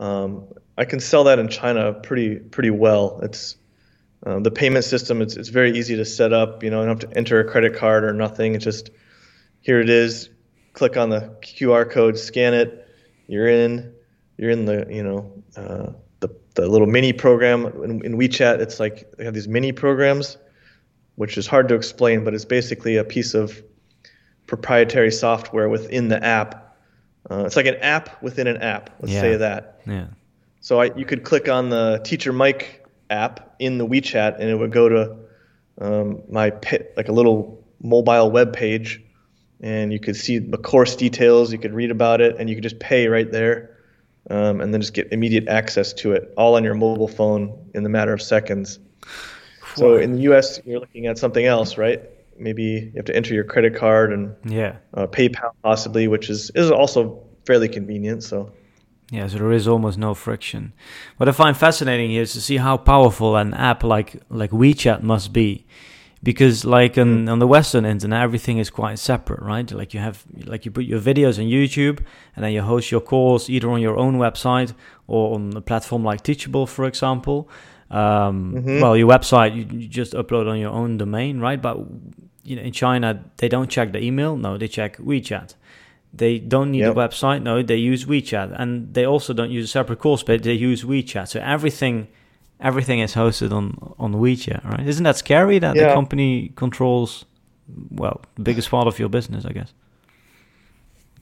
[0.00, 0.46] Um,
[0.78, 3.20] I can sell that in China pretty pretty well.
[3.22, 3.56] It's
[4.24, 5.20] uh, the payment system.
[5.22, 6.62] It's it's very easy to set up.
[6.62, 8.54] You know, I don't have to enter a credit card or nothing.
[8.54, 8.90] It's just
[9.68, 10.30] here it is.
[10.72, 12.88] Click on the QR code, scan it.
[13.26, 13.92] You're in
[14.38, 18.60] you're in the you know uh, the the little mini program in, in WeChat.
[18.60, 20.38] It's like they have these mini programs,
[21.16, 23.62] which is hard to explain, but it's basically a piece of
[24.46, 26.78] proprietary software within the app.
[27.30, 28.88] Uh, it's like an app within an app.
[29.00, 29.20] Let's yeah.
[29.20, 29.82] say that.
[29.86, 30.06] Yeah.
[30.60, 34.54] So I, you could click on the Teacher Mike app in the WeChat, and it
[34.54, 35.16] would go to
[35.78, 39.02] um, my pit, like a little mobile web page,
[39.60, 41.52] and you could see the course details.
[41.52, 43.78] You could read about it, and you could just pay right there
[44.30, 47.82] um, and then just get immediate access to it all on your mobile phone in
[47.82, 48.78] the matter of seconds.
[49.74, 52.02] So in the U.S., you're looking at something else, right?
[52.36, 56.50] Maybe you have to enter your credit card and yeah, uh, PayPal possibly, which is
[56.54, 58.22] is also fairly convenient.
[58.22, 58.52] So
[59.10, 60.72] yeah, so there is almost no friction.
[61.16, 65.02] What I find fascinating here is to see how powerful an app like like WeChat
[65.02, 65.66] must be
[66.22, 67.32] because like on, mm.
[67.32, 70.84] on the western internet everything is quite separate right like you have like you put
[70.84, 72.00] your videos on youtube
[72.34, 74.74] and then you host your course either on your own website
[75.06, 77.48] or on a platform like teachable for example
[77.90, 78.80] um, mm-hmm.
[78.80, 81.78] well your website you, you, just upload on your own domain right but
[82.42, 85.54] you know in china they don't check the email no they check wechat
[86.12, 86.92] they don't need yep.
[86.92, 90.42] a website no they use wechat and they also don't use a separate course page
[90.42, 92.08] they use wechat so everything
[92.60, 94.86] everything is hosted on on WeChat, right?
[94.86, 95.88] Isn't that scary that yeah.
[95.88, 97.24] the company controls
[97.90, 99.72] well the biggest part of your business, I guess?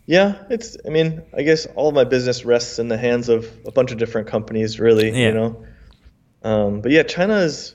[0.07, 0.77] Yeah, it's.
[0.87, 3.99] I mean, I guess all my business rests in the hands of a bunch of
[3.99, 5.11] different companies, really.
[5.11, 5.29] Yeah.
[5.29, 5.67] You know,
[6.43, 7.75] um, but yeah, China is.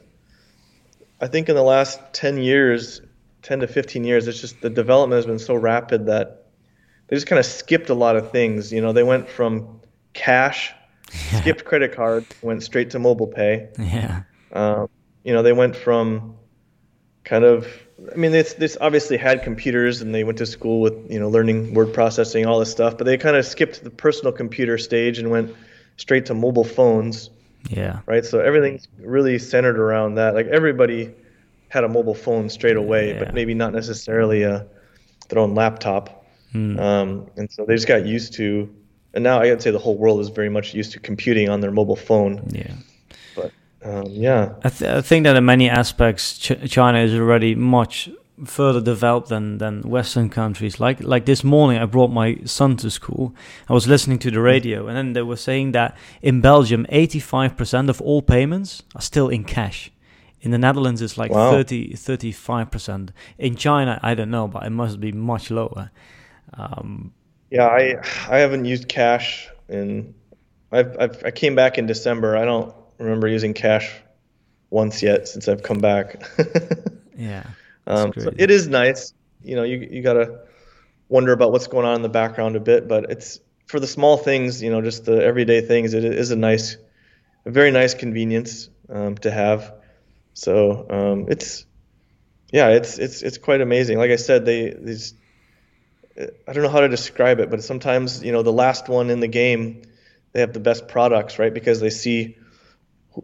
[1.20, 3.02] I think in the last ten years,
[3.42, 6.46] ten to fifteen years, it's just the development has been so rapid that
[7.08, 8.72] they just kind of skipped a lot of things.
[8.72, 9.82] You know, they went from
[10.14, 10.74] cash
[11.32, 11.40] yeah.
[11.42, 13.70] skipped credit card, went straight to mobile pay.
[13.80, 14.24] Yeah.
[14.54, 14.90] Um,
[15.24, 16.36] you know, they went from
[17.24, 17.68] kind of.
[18.12, 21.30] I mean, this this obviously had computers, and they went to school with you know
[21.30, 22.98] learning word processing, all this stuff.
[22.98, 25.56] But they kind of skipped the personal computer stage and went
[25.98, 27.30] straight to mobile phones.
[27.70, 28.00] Yeah.
[28.08, 28.26] Right.
[28.26, 30.34] So everything's really centered around that.
[30.34, 31.14] Like everybody
[31.70, 33.20] had a mobile phone straight away, yeah.
[33.20, 34.66] but maybe not necessarily a
[35.30, 36.26] their own laptop.
[36.52, 36.80] Hmm.
[36.80, 38.74] Um, and so they just got used to
[39.14, 41.62] and now I would say the whole world is very much used to computing on
[41.62, 42.48] their mobile phone.
[42.50, 42.74] Yeah.
[43.36, 43.52] But
[43.84, 48.10] um, yeah, I, th- I, think that in many aspects, Ch- China is already much
[48.46, 50.80] further developed than, than Western countries.
[50.80, 53.36] Like like this morning, I brought my son to school.
[53.68, 57.20] I was listening to the radio, and then they were saying that in Belgium, eighty
[57.20, 59.92] five percent of all payments are still in cash.
[60.42, 61.52] In the Netherlands, it's like wow.
[61.52, 63.10] 30, 35%.
[63.38, 65.92] In China, I don't know, but it must be much lower.
[66.56, 67.14] Um,
[67.52, 70.16] yeah, I I haven't used cash in.
[70.72, 72.38] I've, I've I came back in December.
[72.38, 73.92] I don't remember using cash
[74.70, 76.24] once yet since I've come back.
[77.18, 77.44] yeah.
[77.86, 79.14] Um, so it is nice.
[79.44, 80.40] You know, you you gotta
[81.10, 83.40] wonder about what's going on in the background a bit, but it's
[83.72, 86.76] for the small things, you know, just the everyday things, it is a nice,
[87.46, 89.74] a very nice convenience um, to have.
[90.34, 91.66] So um, it's,
[92.52, 93.98] yeah, it's it's it's quite amazing.
[93.98, 95.14] Like I said, they these,
[96.18, 99.20] I don't know how to describe it, but sometimes you know the last one in
[99.20, 99.84] the game,
[100.34, 101.54] they have the best products, right?
[101.54, 102.38] Because they see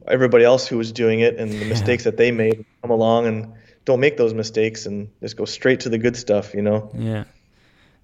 [0.08, 3.54] everybody else who was doing it and the mistakes that they made come along and
[3.86, 6.92] don't make those mistakes and just go straight to the good stuff, you know?
[6.94, 7.24] Yeah.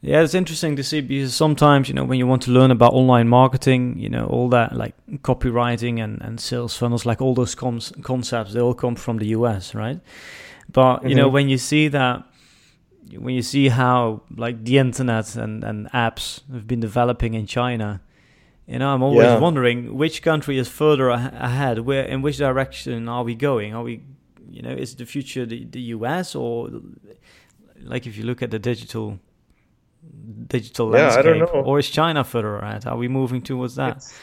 [0.02, 2.92] Yeah, it's interesting to see because sometimes, you know, when you want to learn about
[2.94, 7.56] online marketing, you know, all that like copywriting and, and sales funnels, like all those
[7.56, 10.02] com- concepts, they all come from the US, right?
[10.70, 11.08] But, mm-hmm.
[11.08, 11.34] you know, mm-hmm.
[11.34, 12.24] when you see that,
[13.12, 18.02] when you see how like the internet and, and apps have been developing in China,
[18.68, 19.40] you know, I'm always yeah.
[19.40, 21.80] wondering which country is further ahead.
[21.80, 23.74] Where in which direction are we going?
[23.74, 24.02] Are we,
[24.50, 26.70] you know, is the future the, the US or
[27.82, 29.20] like if you look at the digital
[30.48, 32.86] digital yeah, landscape, or is China further ahead?
[32.86, 33.98] Are we moving towards that?
[33.98, 34.20] It's,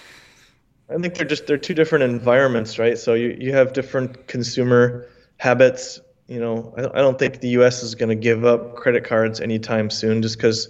[0.89, 2.99] I think they're just they're two different environments, right?
[2.99, 6.01] So you you have different consumer habits.
[6.31, 7.83] You know, I don't, I don't think the U.S.
[7.83, 10.69] is going to give up credit cards anytime soon, just because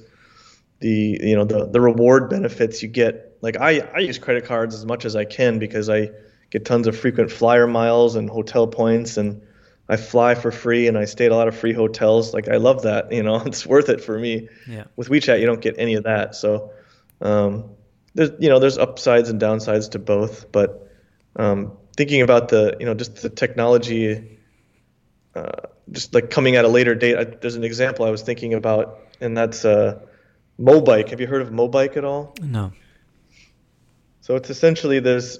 [0.78, 3.36] the you know the the reward benefits you get.
[3.42, 6.12] Like I I use credit cards as much as I can because I
[6.48, 9.42] get tons of frequent flyer miles and hotel points and
[9.86, 12.32] I fly for free and I stay at a lot of free hotels.
[12.32, 14.48] Like I love that, you know, it's worth it for me.
[14.66, 14.84] Yeah.
[14.96, 16.34] With WeChat, you don't get any of that.
[16.36, 16.70] So,
[17.20, 17.70] um,
[18.14, 20.90] there's, you know, there's upsides and downsides to both, but,
[21.36, 24.38] um, thinking about the, you know, just the technology,
[25.34, 28.54] uh, just like coming at a later date, I, there's an example I was thinking
[28.54, 30.00] about and that's, uh,
[30.58, 31.08] Mobike.
[31.10, 32.34] Have you heard of Mobike at all?
[32.42, 32.72] No.
[34.20, 35.38] So it's essentially there's,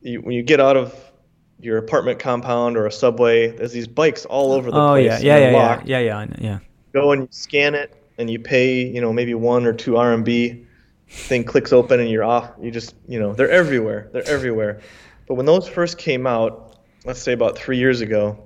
[0.00, 1.12] you, when you get out of
[1.62, 3.48] your apartment compound or a subway.
[3.48, 5.12] There's these bikes all over the oh, place.
[5.12, 6.58] Oh yeah, yeah, yeah, yeah, yeah, yeah, yeah.
[6.92, 10.66] Go and you scan it, and you pay, you know, maybe one or two RMB.
[11.08, 12.52] Thing clicks open, and you're off.
[12.60, 14.08] You just, you know, they're everywhere.
[14.12, 14.80] They're everywhere.
[15.28, 18.42] But when those first came out, let's say about three years ago,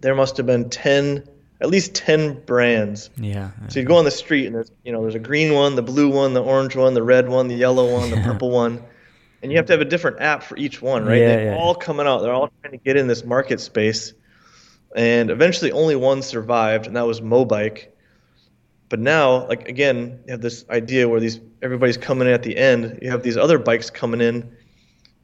[0.00, 1.28] there must have been ten,
[1.60, 3.10] at least ten brands.
[3.16, 3.50] Yeah.
[3.68, 5.82] So you'd go on the street, and there's, you know, there's a green one, the
[5.82, 8.84] blue one, the orange one, the red one, the yellow one, the purple one
[9.42, 11.18] and you have to have a different app for each one, right?
[11.20, 11.56] Yeah, They're yeah.
[11.56, 12.20] all coming out.
[12.20, 14.12] They're all trying to get in this market space,
[14.94, 17.88] and eventually only one survived, and that was Mobike.
[18.88, 22.56] But now, like again, you have this idea where these everybody's coming in at the
[22.56, 22.98] end.
[23.02, 24.56] You have these other bikes coming in.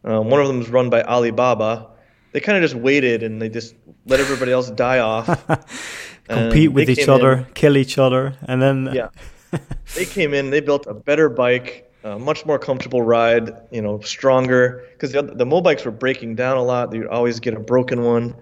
[0.04, 1.88] Um, one of them is run by Alibaba.
[2.37, 5.25] They kind of just waited and they just let everybody else die off.
[6.29, 9.09] Compete with each other, in, kill each other, and then yeah,
[9.94, 10.51] they came in.
[10.51, 15.22] They built a better bike a much more comfortable ride, you know, stronger because the,
[15.22, 16.92] the Mobikes were breaking down a lot.
[16.92, 18.37] You'd always get a broken one.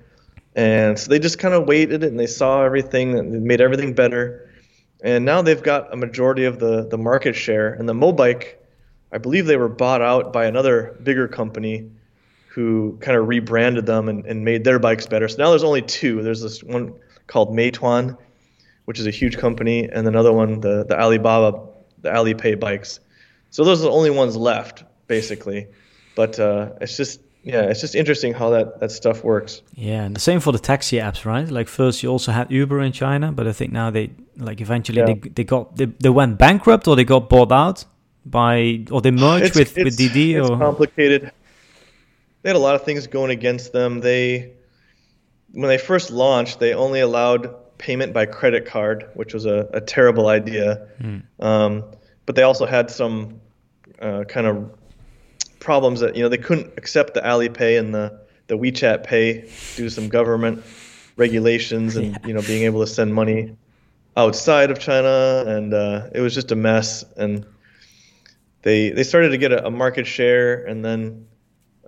[0.57, 4.51] And so they just kind of waited and they saw everything and made everything better.
[5.05, 7.73] And now they've got a majority of the, the market share.
[7.73, 8.57] And the Mobike,
[9.13, 11.93] I believe they were bought out by another bigger company
[12.55, 15.27] who kind of rebranded them and, and made their bikes better.
[15.27, 16.23] So now there's only two.
[16.23, 16.95] There's this one
[17.27, 18.17] called Meituan,
[18.85, 21.67] which is a huge company, and another one, the, the Alibaba,
[22.03, 23.01] the Alipay bikes.
[23.51, 25.67] So those are the only ones left, basically.
[26.15, 29.61] But uh, it's just yeah, it's just interesting how that, that stuff works.
[29.75, 31.49] Yeah, and the same for the taxi apps, right?
[31.49, 35.01] Like first you also had Uber in China, but I think now they like eventually
[35.01, 35.07] yeah.
[35.07, 37.85] they they got they, they went bankrupt or they got bought out
[38.25, 41.33] by or they merged it's, with, it's, with Didi it's or complicated.
[42.45, 44.01] They had a lot of things going against them.
[44.01, 44.53] They
[45.53, 49.81] when they first launched, they only allowed payment by credit card, which was a, a
[49.81, 50.89] terrible idea.
[51.01, 51.23] Mm.
[51.41, 51.85] Um,
[52.27, 53.41] but they also had some
[53.99, 54.71] uh, kind of
[55.59, 59.85] problems that you know they couldn't accept the Alipay and the the WeChat Pay due
[59.85, 60.63] to some government
[61.17, 62.27] regulations and yeah.
[62.27, 63.57] you know being able to send money
[64.19, 67.07] outside of China, and uh, it was just a mess.
[67.17, 67.47] And
[68.61, 71.27] they they started to get a, a market share, and then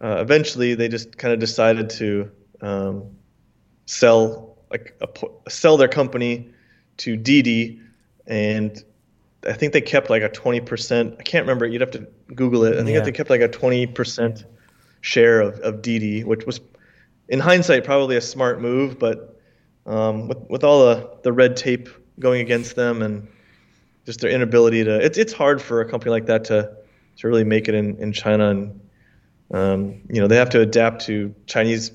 [0.02, 2.30] uh, eventually they just kind of decided to
[2.60, 3.16] um,
[3.86, 6.50] sell like a, sell their company
[6.98, 7.80] to Didi,
[8.26, 8.82] and
[9.46, 11.16] I think they kept like a 20%.
[11.18, 11.66] I can't remember.
[11.66, 12.74] You'd have to Google it.
[12.74, 13.00] I think yeah.
[13.00, 14.44] they kept like a 20%
[15.00, 16.60] share of, of Didi, which was,
[17.28, 18.98] in hindsight, probably a smart move.
[18.98, 19.38] But
[19.84, 23.28] um, with, with all the, the red tape going against them and
[24.04, 26.76] just their inability to, it's, it's hard for a company like that to,
[27.18, 28.50] to really make it in, in China.
[28.50, 28.80] And,
[29.50, 31.92] um, you know, they have to adapt to Chinese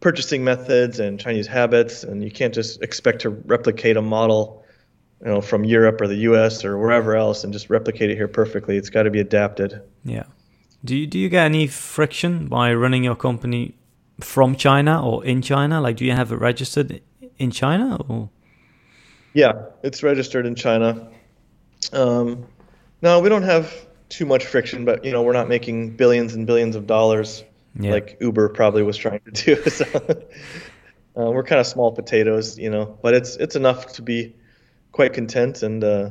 [0.00, 2.04] purchasing methods and Chinese habits.
[2.04, 4.64] And you can't just expect to replicate a model
[5.20, 6.64] you know, from Europe or the U.S.
[6.64, 8.76] or wherever else and just replicate it here perfectly.
[8.76, 9.80] It's got to be adapted.
[10.04, 10.24] Yeah.
[10.84, 13.76] Do you do you get any friction by running your company
[14.20, 15.80] from China or in China?
[15.80, 17.00] Like, do you have it registered
[17.38, 18.30] in China or?
[19.32, 21.08] Yeah, it's registered in China.
[21.92, 22.46] Um,
[23.00, 23.72] no, we don't have
[24.12, 27.42] too much friction, but you know we're not making billions and billions of dollars
[27.78, 27.92] yeah.
[27.92, 29.62] like Uber probably was trying to do.
[31.14, 34.34] So uh, we're kind of small potatoes, you know, but it's it's enough to be
[34.92, 36.10] quite content and, uh,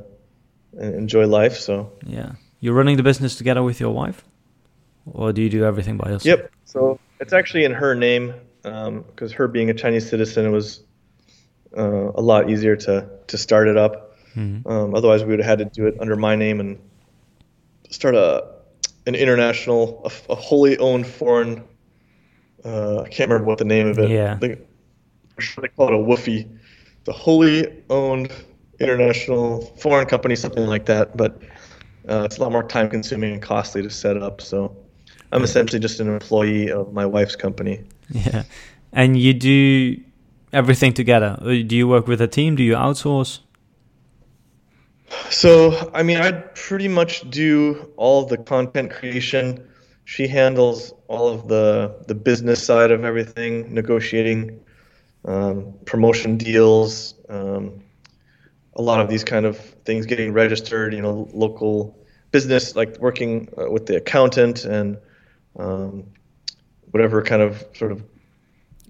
[0.77, 1.57] and enjoy life.
[1.57, 4.23] So yeah, you're running the business together with your wife,
[5.05, 6.25] or do you do everything by yourself?
[6.25, 6.51] Yep.
[6.65, 10.83] So it's actually in her name because um, her being a Chinese citizen, it was
[11.75, 14.17] uh, a lot easier to to start it up.
[14.35, 14.67] Mm-hmm.
[14.67, 16.77] Um, otherwise, we would have had to do it under my name and
[17.91, 18.47] start a
[19.05, 21.63] an international, a, a wholly owned foreign.
[22.63, 24.09] Uh, I can't remember what the name of it.
[24.09, 24.35] Yeah.
[24.35, 24.57] They,
[25.61, 26.47] they call it a woofie.
[27.05, 28.31] The wholly owned
[28.79, 31.17] international foreign company, something like that.
[31.17, 31.41] But
[32.07, 34.41] uh, it's a lot more time consuming and costly to set up.
[34.41, 34.75] So
[35.31, 37.83] I'm essentially just an employee of my wife's company.
[38.09, 38.43] Yeah.
[38.93, 39.97] And you do
[40.53, 41.37] everything together.
[41.41, 42.55] Do you work with a team?
[42.55, 43.39] Do you outsource?
[45.30, 49.68] So, I mean, I pretty much do all the content creation.
[50.05, 54.59] She handles all of the the business side of everything, negotiating
[55.26, 57.84] um, promotion deals, um,
[58.76, 60.93] a lot of these kind of things, getting registered.
[60.93, 61.97] You know, local
[62.32, 64.97] business, like working uh, with the accountant and
[65.57, 66.05] um,
[66.91, 68.03] whatever kind of sort of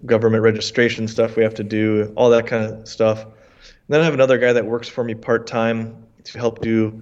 [0.06, 3.24] government registration stuff we have to do, all that kind of stuff.
[3.24, 3.34] And
[3.90, 7.02] then I have another guy that works for me part time to help do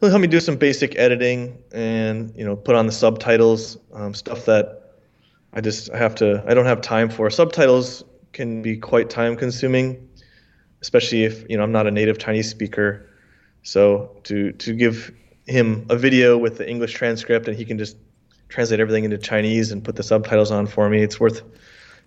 [0.00, 4.14] he'll help me do some basic editing and you know put on the subtitles um,
[4.14, 4.96] stuff that
[5.52, 7.30] I just I have to I don't have time for.
[7.30, 10.08] Subtitles can be quite time consuming
[10.80, 13.08] especially if you know I'm not a native Chinese speaker.
[13.62, 15.12] So to to give
[15.46, 17.96] him a video with the English transcript and he can just
[18.48, 21.42] translate everything into Chinese and put the subtitles on for me it's worth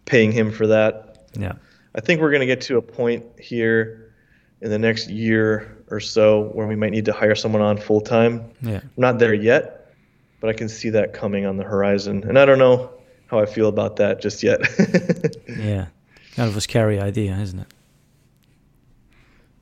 [0.06, 1.30] paying him for that.
[1.38, 1.54] Yeah.
[1.96, 4.14] I think we're going to get to a point here
[4.62, 8.02] in the next year or so where we might need to hire someone on full
[8.02, 8.52] time.
[8.62, 8.78] Yeah.
[8.78, 9.94] I'm not there yet,
[10.40, 12.24] but I can see that coming on the horizon.
[12.28, 12.92] And I don't know
[13.28, 14.60] how I feel about that just yet.
[15.48, 15.88] yeah.
[16.36, 17.68] Kind of a scary idea, isn't it?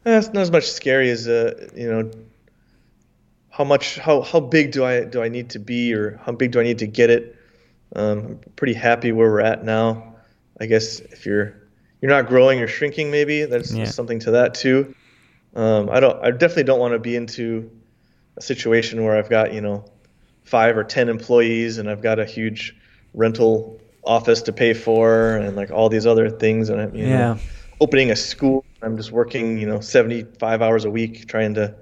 [0.05, 2.11] Eh, it's not as much scary as uh, you know
[3.49, 6.51] how much how how big do I do I need to be or how big
[6.51, 7.37] do I need to get it?
[7.95, 10.15] Um, I'm pretty happy where we're at now.
[10.59, 11.55] I guess if you're
[12.01, 13.85] you're not growing or shrinking, maybe there's yeah.
[13.85, 14.93] something to that too.
[15.55, 16.23] Um, I don't.
[16.23, 17.69] I definitely don't want to be into
[18.37, 19.85] a situation where I've got you know
[20.43, 22.75] five or ten employees and I've got a huge
[23.13, 27.17] rental office to pay for and like all these other things and I'm you yeah.
[27.17, 27.39] know
[27.79, 28.65] opening a school.
[28.81, 31.75] I'm just working you know 75 hours a week trying to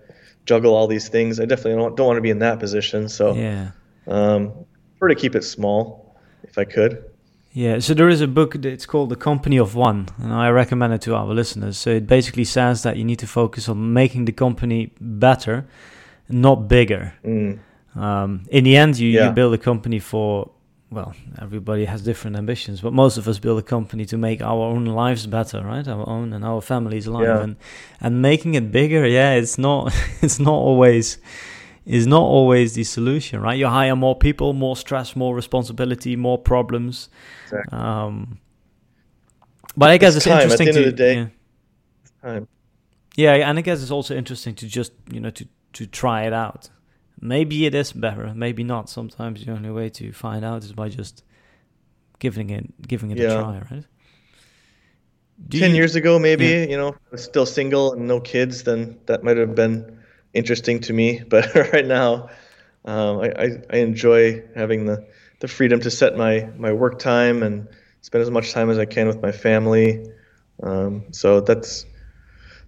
[0.46, 1.40] juggle all these things.
[1.40, 3.08] I definitely don't, don't want to be in that position.
[3.08, 3.72] So yeah,
[4.08, 4.54] um,
[4.98, 7.11] prefer to keep it small if I could.
[7.54, 8.56] Yeah, so there is a book.
[8.56, 11.78] It's called The Company of One, and I recommend it to our listeners.
[11.78, 15.68] So it basically says that you need to focus on making the company better,
[16.30, 17.14] not bigger.
[17.26, 17.60] Mm.
[17.96, 19.28] Um, in the end, you, yeah.
[19.28, 20.50] you build a company for
[20.92, 24.60] well, everybody has different ambitions, but most of us build a company to make our
[24.60, 25.88] own lives better, right?
[25.88, 27.42] Our own and our family's life, yeah.
[27.42, 27.56] and
[28.02, 29.08] and making it bigger.
[29.08, 31.18] Yeah, it's not it's not always
[31.86, 33.58] is not always the solution, right?
[33.58, 37.10] You hire more people, more stress, more responsibility, more problems.
[37.46, 37.78] Exactly.
[37.78, 38.40] Um,
[39.76, 42.32] but I guess it's, it's interesting At the end to of the day, yeah.
[42.32, 42.48] time.
[43.16, 46.34] Yeah, and I guess it's also interesting to just you know to to try it
[46.34, 46.70] out.
[47.20, 48.90] Maybe it is better, maybe not.
[48.90, 51.24] Sometimes the only way to find out is by just
[52.20, 53.32] giving it giving it yeah.
[53.32, 53.86] a try, right?
[55.48, 56.66] Do Ten you, years ago, maybe yeah.
[56.66, 60.01] you know, still single and no kids, then that might have been
[60.34, 61.24] interesting to me.
[61.30, 62.30] But right now,
[62.86, 65.06] um, I, I, I, enjoy having the,
[65.40, 67.68] the freedom to set my, my work time and
[68.02, 70.04] spend as much time as I can with my family.
[70.64, 71.86] Um, so that's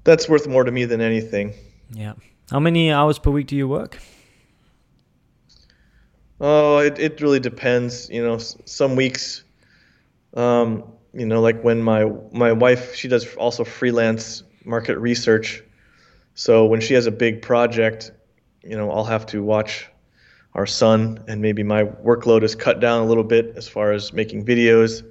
[0.03, 1.53] that's worth more to me than anything.
[1.91, 2.13] Yeah.
[2.51, 3.97] How many hours per week do you work?
[6.39, 8.09] Oh, it, it really depends.
[8.09, 9.43] You know, some weeks,
[10.33, 10.83] um,
[11.13, 15.63] you know, like when my my wife she does also freelance market research,
[16.35, 18.11] so when she has a big project,
[18.63, 19.87] you know, I'll have to watch
[20.53, 24.13] our son, and maybe my workload is cut down a little bit as far as
[24.13, 25.03] making videos.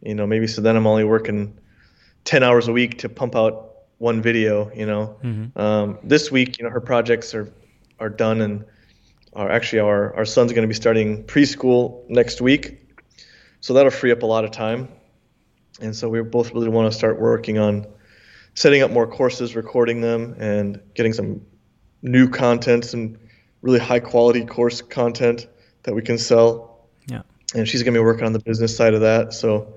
[0.00, 1.58] You know, maybe so then I'm only working
[2.24, 4.70] 10 hours a week to pump out one video.
[4.74, 5.58] You know, mm-hmm.
[5.58, 7.52] um, this week, you know, her projects are
[8.00, 8.64] are done, and
[9.34, 12.80] are actually our our son's going to be starting preschool next week,
[13.60, 14.88] so that'll free up a lot of time.
[15.80, 17.86] And so we both really want to start working on
[18.54, 21.40] setting up more courses, recording them, and getting some
[22.02, 23.16] new content, some
[23.62, 25.46] really high quality course content
[25.84, 26.86] that we can sell.
[27.06, 27.22] Yeah.
[27.54, 29.32] And she's gonna be working on the business side of that.
[29.32, 29.74] So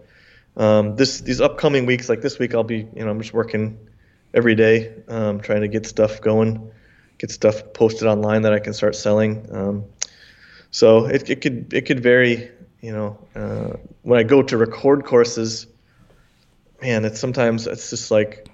[0.57, 3.77] um, this these upcoming weeks, like this week, I'll be you know I'm just working
[4.33, 6.71] every day, um, trying to get stuff going,
[7.17, 9.47] get stuff posted online that I can start selling.
[9.51, 9.85] Um,
[10.71, 12.51] so it, it could it could vary.
[12.81, 15.65] You know, uh, when I go to record courses,
[16.81, 18.47] man, it's sometimes it's just like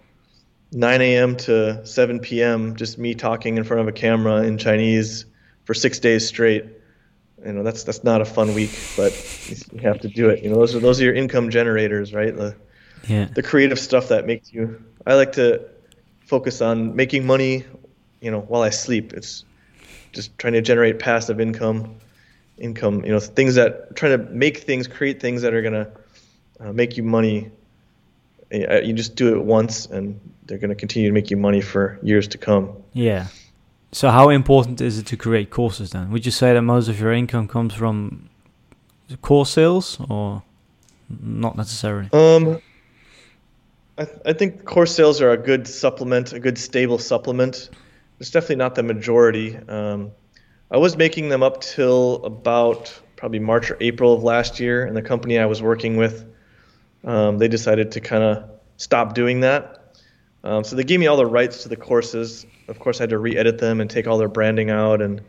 [0.72, 1.36] 9 a.m.
[1.36, 2.76] to 7 p.m.
[2.76, 5.26] just me talking in front of a camera in Chinese
[5.66, 6.66] for six days straight.
[7.46, 9.12] You know, that's that's not a fun week, but
[9.50, 10.44] you have to do it.
[10.44, 12.36] You know, those are those are your income generators, right?
[12.36, 12.56] The
[13.08, 13.26] yeah.
[13.26, 14.84] the creative stuff that makes you.
[15.06, 15.68] I like to
[16.26, 17.66] focus on making money,
[18.22, 19.14] you know, while I sleep.
[19.14, 19.44] It's
[20.12, 21.96] just trying to generate passive income,
[22.58, 23.04] income.
[23.04, 25.92] You know, things that trying to make things, create things that are gonna
[26.60, 27.52] uh, make you money.
[28.52, 32.28] You just do it once, and they're gonna continue to make you money for years
[32.30, 32.76] to come.
[32.94, 33.28] Yeah.
[33.94, 36.12] So how important is it to create courses then?
[36.12, 38.30] Would you say that most of your income comes from
[39.22, 40.44] course sales or
[41.22, 42.10] not necessarily?
[42.14, 42.62] Um,
[43.98, 47.70] I, th- I think course sales are a good supplement, a good stable supplement.
[48.20, 49.58] It's definitely not the majority.
[49.68, 50.12] Um,
[50.70, 54.96] I was making them up till about probably March or April of last year, and
[54.96, 56.26] the company I was working with,
[57.04, 59.96] um, they decided to kind of stop doing that.
[60.44, 62.46] Um, so they gave me all the rights to the courses.
[62.68, 65.22] Of course, I had to re-edit them and take all their branding out, and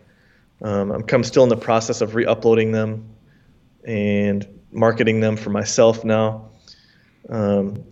[0.62, 3.10] um, I'm, still in the process of re-uploading them
[3.84, 6.50] and marketing them for myself now.
[7.28, 7.84] Um,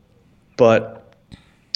[0.56, 1.14] but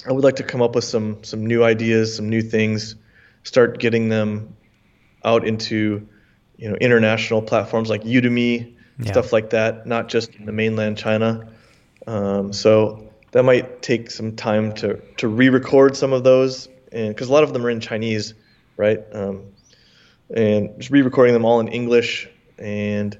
[0.07, 2.95] I would like to come up with some some new ideas, some new things,
[3.43, 4.55] start getting them
[5.23, 6.07] out into
[6.57, 9.11] you know international platforms like Udemy, yeah.
[9.11, 11.47] stuff like that, not just in the mainland China.
[12.07, 17.29] Um, so that might take some time to to re-record some of those, and because
[17.29, 18.33] a lot of them are in Chinese,
[18.77, 18.99] right?
[19.11, 19.53] Um,
[20.33, 23.17] and just re-recording them all in English and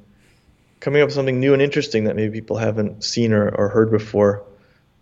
[0.80, 3.92] coming up with something new and interesting that maybe people haven't seen or, or heard
[3.92, 4.44] before,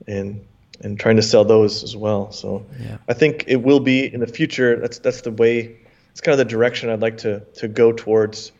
[0.07, 0.45] and
[0.81, 2.31] and trying to sell those as well.
[2.31, 2.97] So yeah.
[3.07, 4.79] I think it will be in the future.
[4.79, 5.77] That's that's the way.
[6.11, 8.51] It's kind of the direction I'd like to to go towards,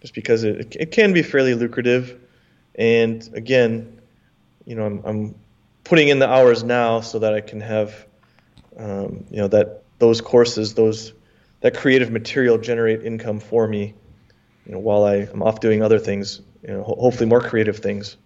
[0.00, 2.18] just because it it can be fairly lucrative,
[2.74, 3.95] and again,
[4.66, 5.34] you know, I'm I'm
[5.84, 8.06] putting in the hours now so that I can have,
[8.76, 11.14] um, you know, that those courses, those
[11.60, 13.94] that creative material generate income for me,
[14.66, 17.78] you know, while I am off doing other things, you know, ho- hopefully more creative
[17.78, 18.16] things.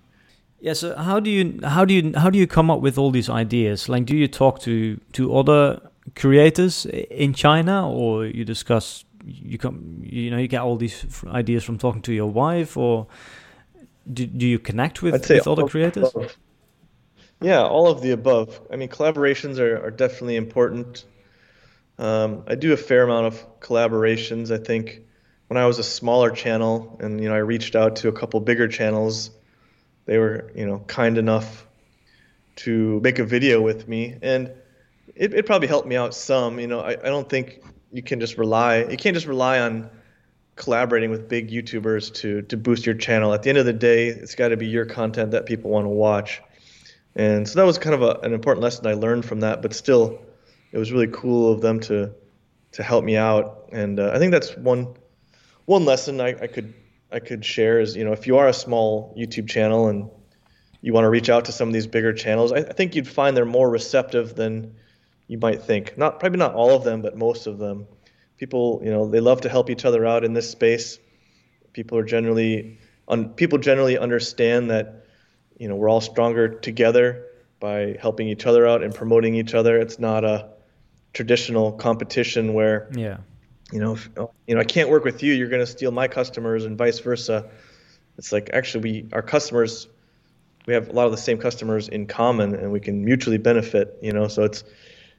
[0.61, 0.72] Yeah.
[0.72, 3.30] So how do you how do you how do you come up with all these
[3.30, 3.88] ideas?
[3.88, 5.80] Like, do you talk to to other
[6.16, 11.64] creators in China, or you discuss you come you know you get all these ideas
[11.64, 13.07] from talking to your wife, or
[14.13, 16.11] do, do you connect with, with other creators?
[17.41, 18.61] Yeah, all of the above.
[18.71, 21.05] I mean, collaborations are, are definitely important.
[21.99, 24.51] Um, I do a fair amount of collaborations.
[24.51, 25.03] I think
[25.49, 28.41] when I was a smaller channel, and you know, I reached out to a couple
[28.41, 29.31] bigger channels
[30.11, 31.67] they were you know kind enough
[32.57, 34.51] to make a video with me and
[35.15, 38.19] it, it probably helped me out some you know I, I don't think you can
[38.19, 39.89] just rely you can't just rely on
[40.57, 44.09] collaborating with big youtubers to to boost your channel at the end of the day
[44.09, 46.43] it's got to be your content that people want to watch
[47.17, 49.73] and so that was kind of a, an important lesson i learned from that but
[49.73, 50.21] still
[50.73, 52.13] it was really cool of them to
[52.73, 54.95] to help me out and uh, i think that's one
[55.65, 56.75] one lesson I, I could
[57.13, 60.11] I could share is, you know, if you are a small YouTube channel and
[60.81, 63.09] you want to reach out to some of these bigger channels, I, I think you'd
[63.09, 64.75] find they're more receptive than
[65.27, 65.99] you might think.
[65.99, 67.87] Not probably not all of them, but most of them.
[68.41, 70.99] People, you know, they love to help each other out in this space.
[71.72, 75.05] People are generally, un, people generally understand that,
[75.57, 77.26] you know, we're all stronger together
[77.61, 79.78] by helping each other out and promoting each other.
[79.78, 80.49] It's not a
[81.12, 83.18] traditional competition where yeah
[83.72, 85.32] you know, if, oh, you know, I can't work with you.
[85.32, 87.49] You're going to steal my customers, and vice versa.
[88.18, 89.86] It's like actually, we our customers,
[90.66, 93.99] we have a lot of the same customers in common, and we can mutually benefit.
[94.03, 94.64] You know, so it's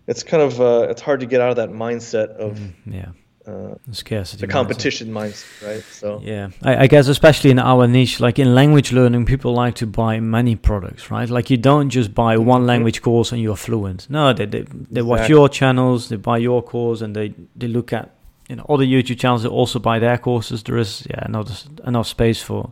[0.07, 3.09] it's kind of uh, it's hard to get out of that mindset of mm, yeah.
[3.47, 5.31] Uh, scarcity, the competition mindset.
[5.31, 5.83] mindset, right?
[5.83, 9.73] So yeah, I, I, guess especially in our niche, like in language learning, people like
[9.75, 11.27] to buy many products, right?
[11.27, 12.45] Like you don't just buy mm-hmm.
[12.45, 14.07] one language course and you're fluent.
[14.11, 15.01] No, they they, they exactly.
[15.01, 18.11] watch your channels, they buy your course, and they they look at
[18.47, 20.61] you know other YouTube channels that also buy their courses.
[20.61, 22.71] There is yeah enough enough space for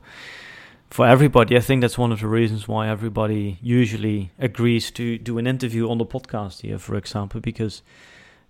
[0.89, 1.55] for everybody.
[1.55, 5.89] I think that's one of the reasons why everybody usually agrees to do an interview
[5.89, 7.81] on the podcast here, for example, because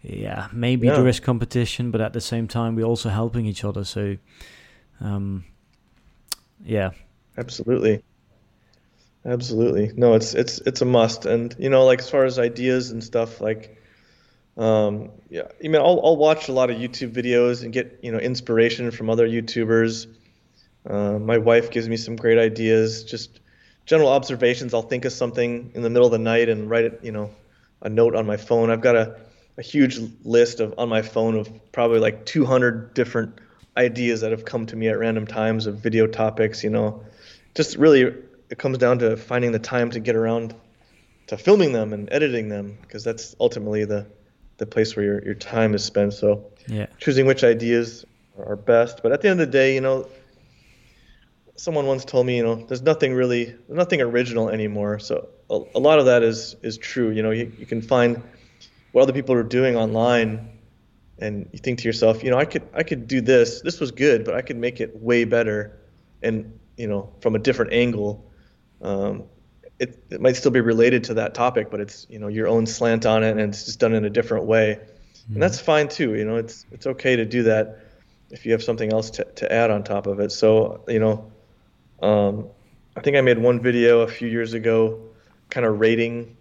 [0.02, 0.96] yeah maybe yeah.
[0.96, 3.84] there is competition, but at the same time we're also helping each other.
[3.84, 4.18] So
[5.02, 5.46] um,
[6.64, 6.92] yeah,
[7.38, 8.04] absolutely.
[9.26, 9.92] Absolutely.
[9.96, 11.26] No, it's it's it's a must.
[11.26, 13.78] And you know, like as far as ideas and stuff, like
[14.58, 18.12] um, yeah, I mean, I'll, I'll watch a lot of YouTube videos and get you
[18.12, 20.08] know inspiration from other YouTubers.
[20.88, 23.40] Uh, my wife gives me some great ideas, just
[23.86, 24.74] general observations.
[24.74, 27.32] I'll think of something in the middle of the night and write it, you know,
[27.82, 28.70] a note on my phone.
[28.70, 29.20] I've got a,
[29.58, 33.40] a huge list of on my phone of probably like 200 different
[33.76, 36.64] ideas that have come to me at random times of video topics.
[36.64, 37.04] You know,
[37.56, 38.14] just really
[38.50, 40.56] it comes down to finding the time to get around
[41.28, 44.08] to filming them and editing them because that's ultimately the
[44.58, 46.14] the place where your, your time is spent.
[46.14, 48.06] So yeah, choosing which ideas
[48.38, 49.02] are best.
[49.02, 50.08] But at the end of the day, you know,
[51.60, 55.00] someone once told me, you know, there's nothing really, nothing original anymore.
[55.00, 57.12] So a, a lot of that is is true.
[57.12, 58.24] You know, you, you can find
[58.92, 60.60] what other people are doing online
[61.20, 63.62] and you think to yourself, you know, I could I could do this.
[63.62, 65.78] This was good, but I could make it way better,
[66.24, 68.26] and you know, from a different angle.
[68.82, 69.24] Um,
[69.80, 72.66] it, it might still be related to that topic, but it's you know your own
[72.66, 75.34] slant on it, and it's just done in a different way, mm-hmm.
[75.34, 76.16] and that's fine too.
[76.16, 77.80] You know, it's it's okay to do that
[78.30, 80.32] if you have something else to to add on top of it.
[80.32, 81.32] So you know,
[82.02, 82.48] um,
[82.96, 85.00] I think I made one video a few years ago,
[85.50, 86.36] kind of rating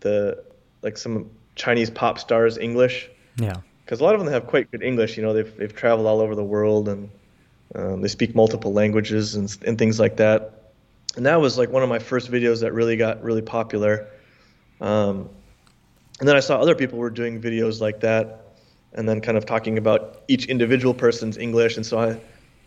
[0.00, 0.44] the
[0.82, 3.08] like some Chinese pop stars English.
[3.36, 3.56] Yeah.
[3.84, 5.16] Because a lot of them have quite good English.
[5.16, 7.10] You know, they've they've traveled all over the world and
[7.74, 10.72] um, they speak multiple languages and and things like that.
[11.16, 14.06] And that was like one of my first videos that really got really popular.
[14.80, 15.28] Um,
[16.20, 18.44] and then I saw other people were doing videos like that,
[18.92, 21.76] and then kind of talking about each individual person's English.
[21.76, 22.20] And so I,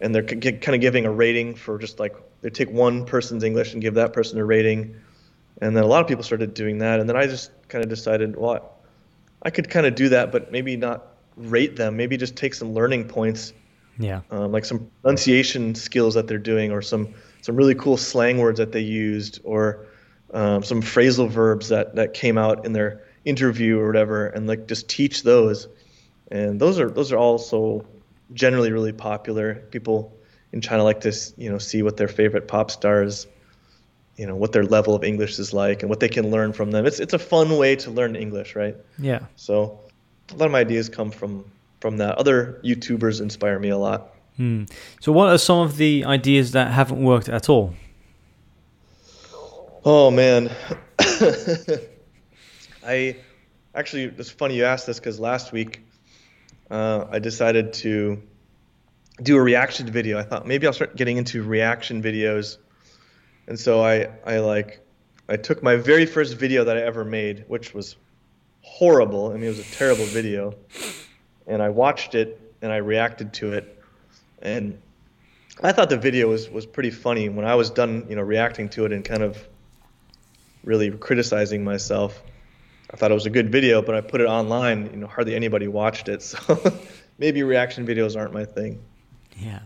[0.04, 3.72] and they're kind of giving a rating for just like they take one person's English
[3.72, 4.96] and give that person a rating.
[5.62, 7.00] And then a lot of people started doing that.
[7.00, 8.74] And then I just kind of decided, well,
[9.42, 11.96] I could kind of do that, but maybe not rate them.
[11.96, 13.54] Maybe just take some learning points.
[13.98, 14.22] Yeah.
[14.30, 18.58] Um, like some pronunciation skills that they're doing, or some some really cool slang words
[18.58, 19.86] that they used, or
[20.34, 24.68] um, some phrasal verbs that that came out in their interview or whatever, and like
[24.68, 25.68] just teach those.
[26.30, 27.86] And those are those are also
[28.34, 29.56] generally really popular.
[29.72, 30.18] People
[30.52, 33.28] in China like to you know see what their favorite pop stars
[34.18, 36.72] you know what their level of English is like and what they can learn from
[36.72, 36.86] them.
[36.86, 38.76] It's it's a fun way to learn English, right?
[39.00, 39.26] Yeah.
[39.36, 39.80] So
[40.32, 41.46] a lot of my ideas come from
[41.80, 42.18] from that.
[42.18, 44.14] Other YouTubers inspire me a lot.
[44.38, 44.66] Hmm.
[45.00, 47.74] So what are some of the ideas that haven't worked at all?
[49.86, 50.52] Oh man,
[52.86, 53.18] I
[53.76, 55.82] actually it's funny you asked this because last week
[56.74, 58.22] uh, I decided to
[59.22, 60.18] do a reaction video.
[60.18, 62.58] I thought maybe I'll start getting into reaction videos
[63.48, 64.80] and so I, I like,
[65.28, 67.96] I took my very first video that I ever made, which was
[68.62, 69.32] horrible.
[69.32, 70.56] I mean, it was a terrible video.
[71.48, 73.84] And I watched it and I reacted to it.
[74.42, 74.82] And
[75.62, 77.30] I thought the video was, was pretty funny.
[77.30, 79.46] When I was done, you know, reacting to it and kind of
[80.64, 82.22] really criticizing myself,
[82.94, 85.36] I thought it was a good video, but I put it online, you know, hardly
[85.36, 86.22] anybody watched it.
[87.18, 88.82] So maybe reaction videos aren't my thing.
[89.38, 89.60] Yeah.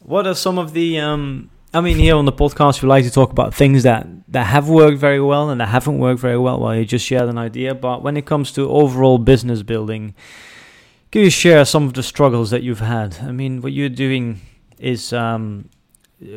[0.00, 3.10] What are some of the um, I mean, here on the podcast, we like to
[3.10, 6.60] talk about things that, that have worked very well and that haven't worked very well.
[6.60, 7.74] Well, you just shared an idea.
[7.74, 10.14] But when it comes to overall business building,
[11.12, 13.18] can you share some of the struggles that you've had?
[13.20, 14.40] I mean, what you're doing
[14.78, 15.68] is um,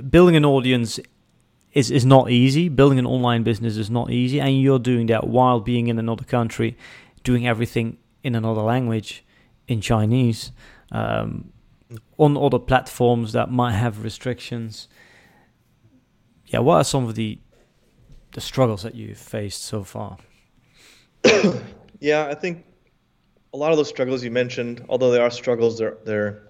[0.10, 1.00] building an audience
[1.74, 2.70] is, is not easy.
[2.70, 4.40] Building an online business is not easy.
[4.40, 6.78] And you're doing that while being in another country,
[7.24, 9.24] doing everything in another language,
[9.68, 10.52] in Chinese,
[10.92, 11.52] um,
[12.18, 14.88] on other platforms that might have restrictions
[16.52, 17.40] yeah, what are some of the
[18.34, 20.18] the struggles that you've faced so far?
[22.00, 22.66] yeah, I think
[23.54, 26.44] a lot of those struggles you mentioned, although they are struggles, they're they're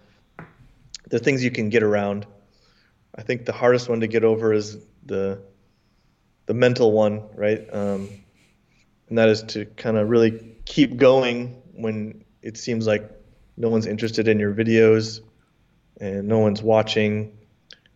[1.09, 2.25] they're things you can get around.
[3.15, 5.41] I think the hardest one to get over is the
[6.45, 7.67] the mental one, right?
[7.73, 8.09] Um,
[9.09, 13.09] and that is to kind of really keep going when it seems like
[13.57, 15.21] no one's interested in your videos
[15.99, 17.37] and no one's watching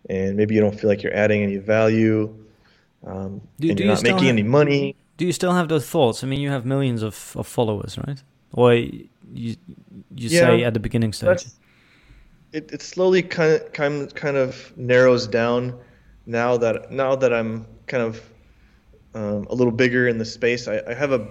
[0.09, 2.33] and maybe you don't feel like you're adding any value,
[3.05, 4.95] um, do, and do you're not making have, any money.
[5.17, 6.23] Do you still have those thoughts?
[6.23, 8.21] I mean, you have millions of, of followers, right?
[8.53, 8.97] Or you
[9.33, 9.55] you
[10.15, 11.45] yeah, say at the beginning stage.
[12.51, 15.77] It it slowly kind of kind kind of narrows down
[16.25, 18.21] now that now that I'm kind of
[19.15, 20.67] um, a little bigger in the space.
[20.67, 21.27] I, I have a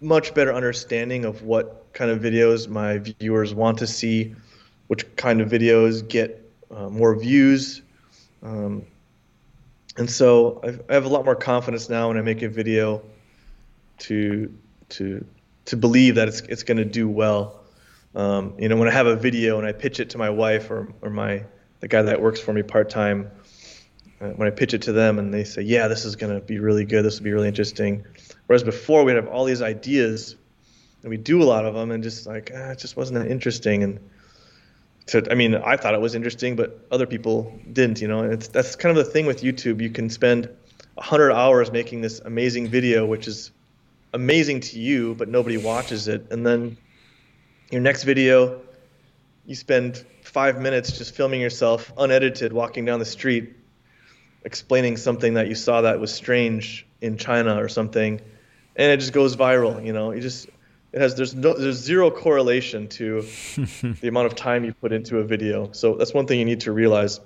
[0.00, 4.34] much better understanding of what kind of videos my viewers want to see,
[4.86, 7.82] which kind of videos get uh, more views,
[8.42, 8.86] um,
[9.96, 13.02] and so I've, I have a lot more confidence now when I make a video
[13.98, 14.56] to
[14.90, 15.24] to
[15.66, 17.60] to believe that it's it's going to do well.
[18.14, 20.70] Um, you know, when I have a video and I pitch it to my wife
[20.70, 21.42] or or my
[21.80, 23.30] the guy that works for me part time,
[24.20, 26.58] when I pitch it to them and they say, "Yeah, this is going to be
[26.58, 27.04] really good.
[27.04, 28.04] This will be really interesting,"
[28.46, 30.36] whereas before we'd have all these ideas
[31.02, 33.30] and we do a lot of them and just like ah, it just wasn't that
[33.30, 34.00] interesting and
[35.10, 38.00] to, I mean, I thought it was interesting, but other people didn't.
[38.00, 39.80] You know, it's that's kind of the thing with YouTube.
[39.80, 40.48] You can spend
[40.96, 43.50] a hundred hours making this amazing video, which is
[44.12, 46.26] amazing to you, but nobody watches it.
[46.30, 46.76] And then
[47.70, 48.60] your next video,
[49.46, 53.56] you spend five minutes just filming yourself unedited walking down the street,
[54.44, 58.20] explaining something that you saw that was strange in China or something,
[58.76, 59.84] and it just goes viral.
[59.84, 60.48] You know, you just
[60.92, 63.22] it has there's no there's zero correlation to
[64.00, 65.70] the amount of time you put into a video.
[65.72, 67.20] So that's one thing you need to realize.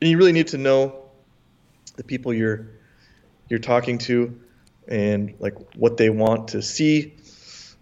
[0.00, 1.06] And you really need to know
[1.96, 2.68] the people you're
[3.48, 4.38] you're talking to
[4.88, 7.14] and like what they want to see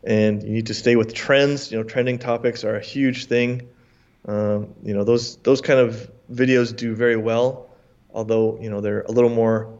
[0.02, 3.68] and you need to stay with trends you know trending topics are a huge thing
[4.26, 7.63] um, you know those those kind of videos do very well
[8.14, 9.78] although you know they're a little more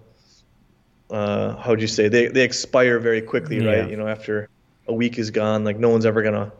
[1.11, 3.71] uh, how would you say they, they expire very quickly yeah.
[3.71, 4.49] right you know after
[4.87, 6.53] a week is gone like no one's ever gonna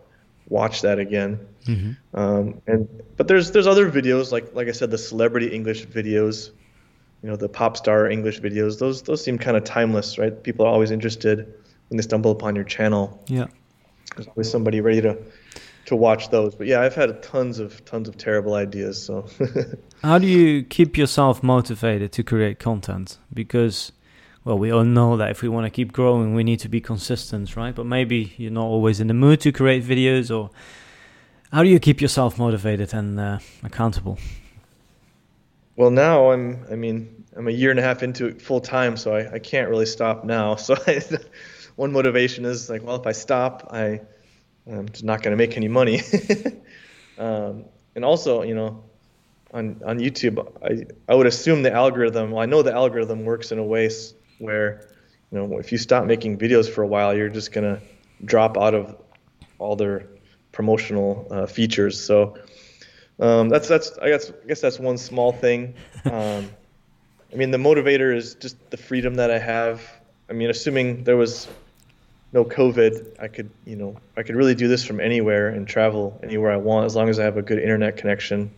[0.49, 1.93] watch that again mm-hmm.
[2.19, 6.51] um, and but there's there's other videos like like I said the celebrity English videos
[7.25, 8.79] you know the pop star English videos.
[8.79, 10.43] Those those seem kind of timeless, right?
[10.43, 11.39] People are always interested
[11.89, 13.19] when they stumble upon your channel.
[13.29, 13.47] Yeah,
[14.15, 15.17] there's always somebody ready to
[15.87, 16.55] to watch those.
[16.55, 19.03] But yeah, I've had tons of tons of terrible ideas.
[19.03, 19.27] So
[20.03, 23.19] how do you keep yourself motivated to create content?
[23.33, 23.93] Because
[24.45, 26.81] well, we all know that if we want to keep growing, we need to be
[26.81, 27.75] consistent, right?
[27.75, 30.51] But maybe you're not always in the mood to create videos, or
[31.51, 34.19] how do you keep yourself motivated and uh, accountable?
[35.77, 36.65] Well, now I'm.
[36.71, 39.39] I mean, I'm a year and a half into it full time, so I, I
[39.39, 40.57] can't really stop now.
[40.65, 41.03] So I,
[41.77, 44.01] one motivation is like, well, if I stop, I
[44.71, 46.01] I'm just not going to make any money.
[47.19, 48.85] um, and also, you know,
[49.53, 52.33] on on YouTube, I I would assume the algorithm.
[52.33, 53.91] Well, I know the algorithm works in a way
[54.39, 54.89] where,
[55.31, 57.81] you know, if you stop making videos for a while, you're just gonna
[58.25, 58.97] drop out of
[59.59, 60.07] all their
[60.53, 62.03] promotional uh, features.
[62.03, 62.37] So
[63.21, 65.75] um, that's that's I guess I guess that's one small thing.
[66.05, 66.51] Um,
[67.33, 69.83] I mean, the motivator is just the freedom that I have.
[70.31, 71.49] I mean, assuming there was
[72.35, 76.21] no COVID, I could you know I could really do this from anywhere and travel
[76.23, 78.51] anywhere I want as long as I have a good internet connection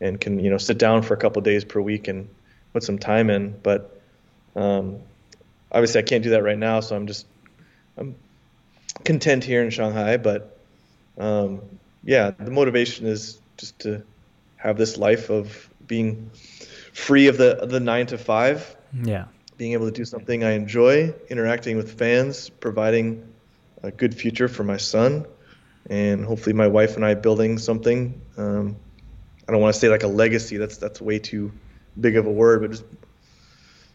[0.00, 2.28] and can you know sit down for a couple days per week and
[2.72, 3.54] put some time in.
[3.62, 4.00] But
[4.56, 4.98] um,
[5.70, 7.26] obviously, I can't do that right now, so I'm just
[7.98, 8.16] I'm
[9.04, 10.16] content here in Shanghai.
[10.16, 10.58] But
[11.18, 11.60] um,
[12.02, 14.02] yeah, the motivation is just to
[14.56, 16.30] have this life of being
[16.94, 18.74] free of the the nine to five.
[19.04, 19.26] Yeah.
[19.56, 23.32] Being able to do something I enjoy, interacting with fans, providing
[23.82, 25.26] a good future for my son,
[25.88, 28.20] and hopefully my wife and I building something.
[28.36, 28.76] Um,
[29.48, 30.56] I don't want to say like a legacy.
[30.56, 31.52] That's that's way too
[31.98, 32.84] big of a word, but just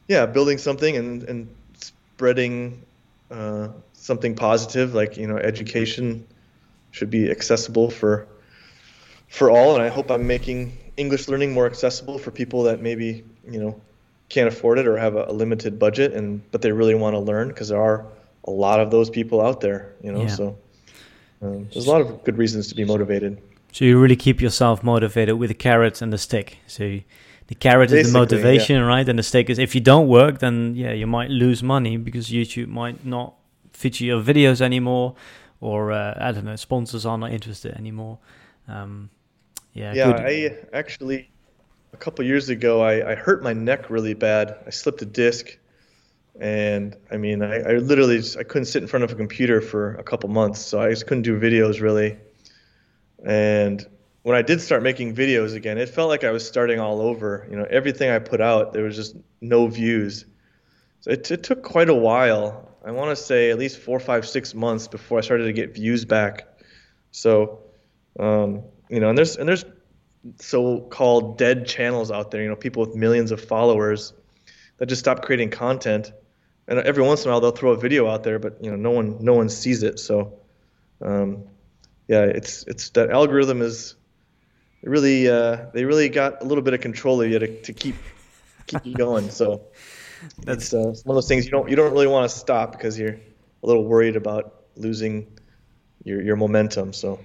[0.07, 2.83] yeah, building something and and spreading
[3.29, 4.93] uh, something positive.
[4.93, 6.25] Like you know, education
[6.91, 8.27] should be accessible for
[9.27, 13.23] for all, and I hope I'm making English learning more accessible for people that maybe
[13.49, 13.81] you know
[14.31, 17.19] can't afford it or have a, a limited budget, and but they really want to
[17.19, 18.05] learn because there are
[18.45, 20.21] a lot of those people out there, you know.
[20.21, 20.27] Yeah.
[20.27, 20.57] So
[21.41, 23.41] um, there's a lot of good reasons to be motivated.
[23.71, 26.57] So you really keep yourself motivated with the carrot and the stick.
[26.67, 27.03] So you,
[27.47, 28.85] the carrot Basically, is the motivation, yeah.
[28.85, 29.07] right?
[29.07, 32.29] And the stick is if you don't work, then yeah, you might lose money because
[32.29, 33.35] YouTube might not
[33.73, 35.15] feature your videos anymore,
[35.59, 38.19] or uh, I don't know, sponsors are not interested anymore.
[38.67, 39.09] Um,
[39.73, 39.93] yeah.
[39.93, 40.21] Yeah, good.
[40.21, 41.30] I actually
[41.93, 44.55] a couple years ago I, I hurt my neck really bad.
[44.65, 45.57] I slipped a disc,
[46.39, 49.61] and I mean I, I literally just, I couldn't sit in front of a computer
[49.61, 52.17] for a couple months, so I just couldn't do videos really.
[53.25, 53.85] And
[54.23, 57.47] when I did start making videos again, it felt like I was starting all over.
[57.49, 60.25] You know, everything I put out, there was just no views.
[61.01, 62.69] So it, it took quite a while.
[62.85, 65.73] I want to say at least four, five, six months before I started to get
[65.73, 66.47] views back.
[67.11, 67.59] So
[68.19, 69.65] um, you know, and there's and there's
[70.37, 72.41] so-called dead channels out there.
[72.41, 74.13] You know, people with millions of followers
[74.77, 76.11] that just stop creating content,
[76.67, 78.77] and every once in a while they'll throw a video out there, but you know,
[78.77, 79.99] no one no one sees it.
[79.99, 80.39] So,
[81.01, 81.43] um,
[82.07, 83.95] yeah, it's it's that algorithm is
[84.83, 87.95] really uh, they really got a little bit of control of you to, to keep
[88.67, 89.29] keep you going.
[89.29, 89.63] So
[90.43, 92.97] that's uh, one of those things you don't you don't really want to stop because
[92.97, 93.19] you're
[93.63, 95.27] a little worried about losing
[96.03, 96.93] your your momentum.
[96.93, 97.19] So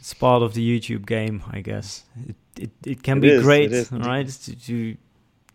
[0.00, 2.04] it's part of the YouTube game, I guess.
[2.26, 4.26] It it, it can it be is, great, right?
[4.26, 4.96] To, to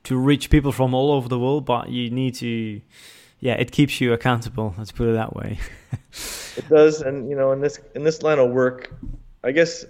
[0.04, 2.80] to reach people from all over the world, but you need to,
[3.39, 4.76] yeah, it keeps you accountable.
[4.78, 5.60] Let's put it that way.
[6.58, 8.93] it does, and you know, in this in this line of work,
[9.43, 9.84] I guess,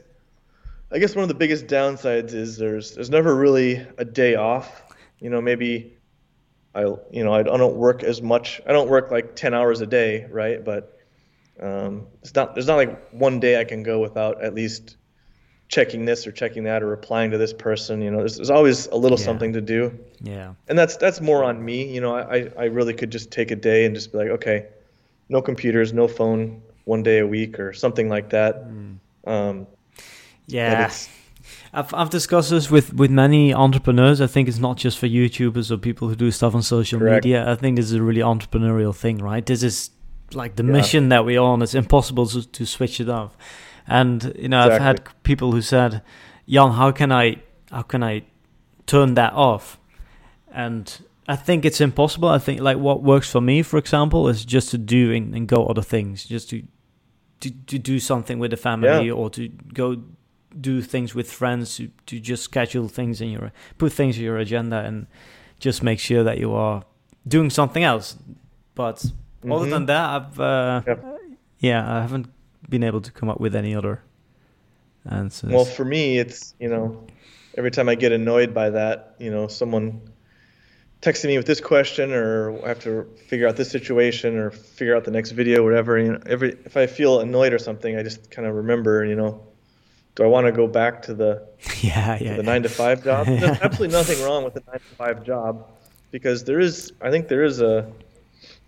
[0.92, 4.84] I guess one of the biggest downsides is there's there's never really a day off.
[5.20, 5.98] You know, maybe
[6.74, 6.82] I
[7.12, 8.62] you know I don't work as much.
[8.66, 10.64] I don't work like ten hours a day, right?
[10.64, 10.95] But
[11.60, 14.98] um, it's not there's not like one day I can go without at least
[15.68, 18.02] checking this or checking that or replying to this person.
[18.02, 19.26] You know, there's, there's always a little yeah.
[19.26, 19.98] something to do.
[20.22, 20.54] Yeah.
[20.68, 21.94] And that's that's more on me.
[21.94, 24.68] You know, I I really could just take a day and just be like, okay,
[25.30, 28.68] no computers, no phone, one day a week or something like that.
[28.68, 28.98] Mm.
[29.26, 29.68] Um,
[30.48, 30.92] yeah.
[31.74, 34.22] I've, I've discussed this with, with many entrepreneurs.
[34.22, 37.26] I think it's not just for YouTubers or people who do stuff on social Correct.
[37.26, 37.52] media.
[37.52, 39.46] I think this is a really entrepreneurial thing, right?
[39.46, 39.90] This is
[40.34, 40.72] like the yeah.
[40.72, 41.62] mission that we're on.
[41.62, 43.38] It's impossible to, to switch it off.
[43.88, 44.76] And you know, exactly.
[44.76, 46.02] I've had people who said,
[46.48, 48.24] "Jan, how can I how can I
[48.88, 49.80] turn that off?"
[50.52, 50.92] And
[51.28, 52.30] I think it's impossible.
[52.30, 55.48] I think like what works for me, for example, is just to do and, and
[55.48, 56.64] go other things, just to
[57.42, 59.14] to, to do something with the family yeah.
[59.14, 60.02] or to go
[60.60, 64.38] do things with friends to, to just schedule things in your put things in your
[64.38, 65.06] agenda and
[65.60, 66.84] just make sure that you are
[67.28, 68.18] doing something else
[68.74, 69.06] but
[69.46, 69.54] mm-hmm.
[69.54, 70.82] other than that i've uh,
[71.60, 72.28] yeah i haven't
[72.70, 74.02] been able to come up with any other
[75.10, 77.06] answers well for me it's you know
[77.58, 80.02] every time i get annoyed by that you know someone
[81.06, 84.96] texting me with this question or I have to figure out this situation or figure
[84.96, 86.00] out the next video, whatever.
[86.00, 89.16] You know, every if I feel annoyed or something, I just kind of remember, you
[89.16, 89.46] know,
[90.16, 91.48] do I want to go back to the
[91.82, 92.42] yeah, yeah, the yeah.
[92.42, 93.26] nine to five job?
[93.28, 95.68] There's absolutely nothing wrong with the nine to five job
[96.10, 97.92] because there is, I think there is a,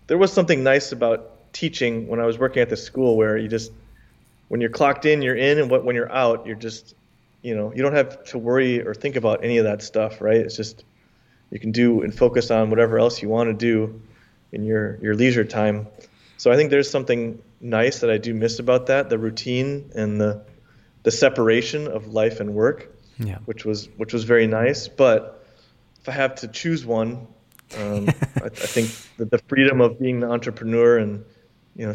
[0.08, 3.48] there was something nice about teaching when I was working at the school where you
[3.48, 3.70] just,
[4.48, 6.94] when you're clocked in, you're in, and when you're out, you're just,
[7.42, 10.38] you know, you don't have to worry or think about any of that stuff, right?
[10.38, 10.84] It's just
[11.50, 14.00] you can do and focus on whatever else you want to do
[14.52, 15.86] in your your leisure time.
[16.36, 20.20] So I think there's something nice that I do miss about that, the routine and
[20.20, 20.42] the
[21.02, 23.38] the separation of life and work, yeah.
[23.44, 24.88] which was which was very nice.
[24.88, 25.46] But
[26.00, 27.26] if I have to choose one,
[27.76, 31.24] um, I, I, think that the freedom of being the entrepreneur and
[31.76, 31.94] you know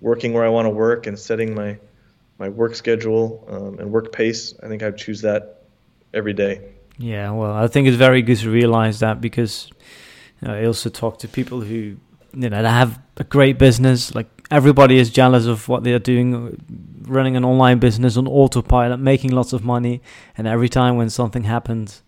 [0.00, 1.78] working where I want to work and setting my
[2.38, 5.62] my work schedule um, and work pace, I think I'd choose that
[6.12, 6.60] every day.
[6.98, 9.70] Yeah, well, I think it's very good to realize that because
[10.40, 11.96] you know, I also talk to people who
[12.34, 14.14] you know they have a great business.
[14.14, 16.60] Like everybody is jealous of what they are doing,
[17.02, 20.02] running an online business on autopilot, making lots of money,
[20.36, 22.02] and every time when something happens.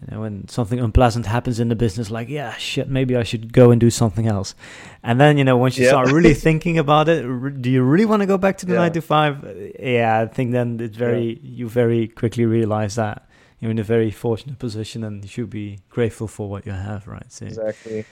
[0.00, 3.52] You know, when something unpleasant happens in the business, like, yeah, shit, maybe I should
[3.52, 4.54] go and do something else.
[5.02, 5.90] And then, you know, once you yeah.
[5.90, 7.22] start really thinking about it,
[7.62, 8.80] do you really want to go back to the yeah.
[8.80, 9.72] nine to five?
[9.80, 11.50] Yeah, I think then it's very, yeah.
[11.58, 13.26] you very quickly realize that
[13.58, 17.06] you're in a very fortunate position and you should be grateful for what you have,
[17.06, 17.32] right?
[17.32, 18.04] So, exactly.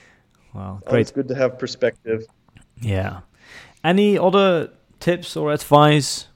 [0.55, 1.01] Wow, great.
[1.01, 2.25] It's good to have perspective.
[2.81, 3.19] Yeah.
[3.83, 6.29] Any other tips or advice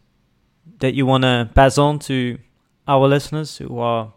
[0.77, 2.37] that you want to pass on to
[2.87, 4.13] our listeners who are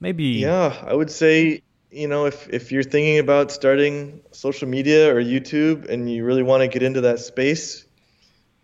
[0.00, 0.24] maybe?
[0.24, 5.22] Yeah, I would say you know if if you're thinking about starting social media or
[5.22, 7.86] YouTube and you really want to get into that space,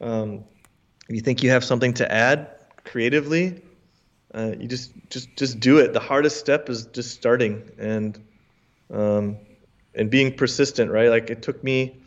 [0.01, 0.45] um,
[1.09, 2.51] you think you have something to add
[2.85, 3.63] creatively,
[4.35, 5.93] uh, you just just just do it.
[5.93, 8.21] The hardest step is just starting and
[8.93, 9.39] um,
[9.95, 11.09] and being persistent, right?
[11.09, 12.03] Like it took me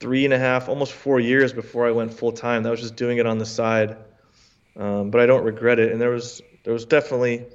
[0.00, 2.62] three and a half, almost four years before I went full time.
[2.62, 3.96] That was just doing it on the side,
[4.76, 5.92] um, but I don't regret it.
[5.92, 7.46] And there was there was definitely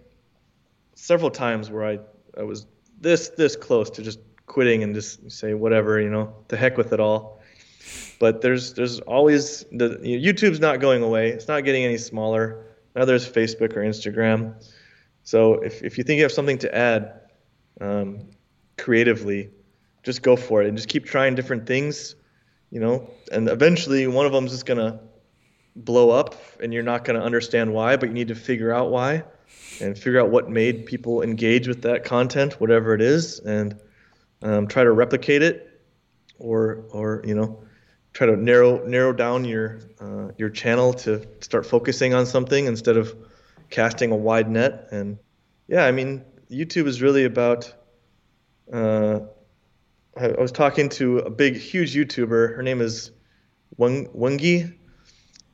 [0.96, 2.00] several times where I
[2.38, 2.66] I was
[3.00, 6.94] this this close to just quitting and just say whatever, you know, to heck with
[6.94, 7.42] it all.
[8.20, 11.30] But there's there's always the you know, YouTube's not going away.
[11.30, 12.66] It's not getting any smaller.
[12.96, 14.56] Now there's Facebook or Instagram.
[15.24, 17.20] So if, if you think you have something to add
[17.82, 18.30] um,
[18.78, 19.50] creatively,
[20.04, 22.16] just go for it and just keep trying different things,
[22.70, 25.00] you know, and eventually one of them is just going to
[25.76, 28.92] blow up and you're not going to understand why, but you need to figure out
[28.92, 29.24] why
[29.82, 33.80] and figure out what made people engage with that content, whatever it is, and
[34.42, 35.82] um, try to replicate it
[36.40, 37.60] or, or, you know,
[38.16, 42.98] try to narrow narrow down your uh, your channel to start focusing on something instead
[42.98, 43.14] of
[43.70, 44.88] casting a wide net.
[44.92, 45.20] And
[45.68, 47.72] yeah, I mean, YouTube is really about.
[48.72, 49.20] Uh,
[50.18, 52.56] I, I was talking to a big, huge YouTuber.
[52.56, 53.12] Her name is
[53.78, 54.74] Weng Wengie.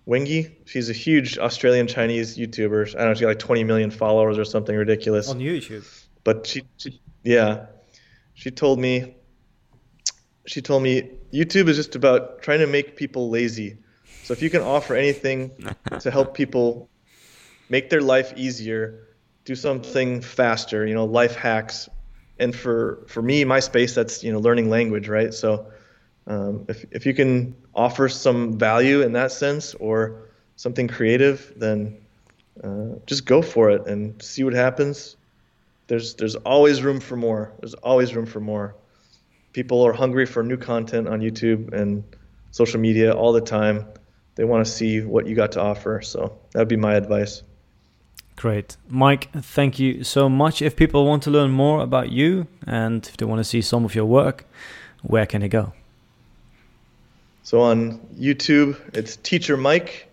[0.07, 0.51] Wengie.
[0.65, 2.95] She's a huge Australian Chinese YouTuber.
[2.95, 3.13] I don't know.
[3.13, 5.85] she's got like 20 million followers or something ridiculous on YouTube.
[6.23, 7.67] But she, she yeah,
[8.33, 9.15] she told me.
[10.47, 13.77] She told me YouTube is just about trying to make people lazy.
[14.23, 15.51] So if you can offer anything
[15.99, 16.89] to help people
[17.69, 19.07] make their life easier,
[19.45, 21.89] do something faster, you know, life hacks.
[22.39, 25.31] And for for me, my space, that's you know, learning language, right?
[25.33, 25.71] So
[26.31, 29.95] um, if if you can offer some value in that sense or
[30.55, 31.97] something creative, then
[32.63, 35.17] uh, just go for it and see what happens.
[35.87, 37.51] There's there's always room for more.
[37.59, 38.75] There's always room for more
[39.53, 42.03] people are hungry for new content on YouTube and
[42.51, 43.85] social media all the time.
[44.35, 46.01] They want to see what you got to offer.
[46.01, 47.43] So that'd be my advice.
[48.35, 48.77] Great.
[48.87, 50.61] Mike, thank you so much.
[50.61, 53.85] If people want to learn more about you and if they want to see some
[53.85, 54.45] of your work,
[55.03, 55.73] where can they go?
[57.51, 60.07] So on YouTube, it's Teacher Mike,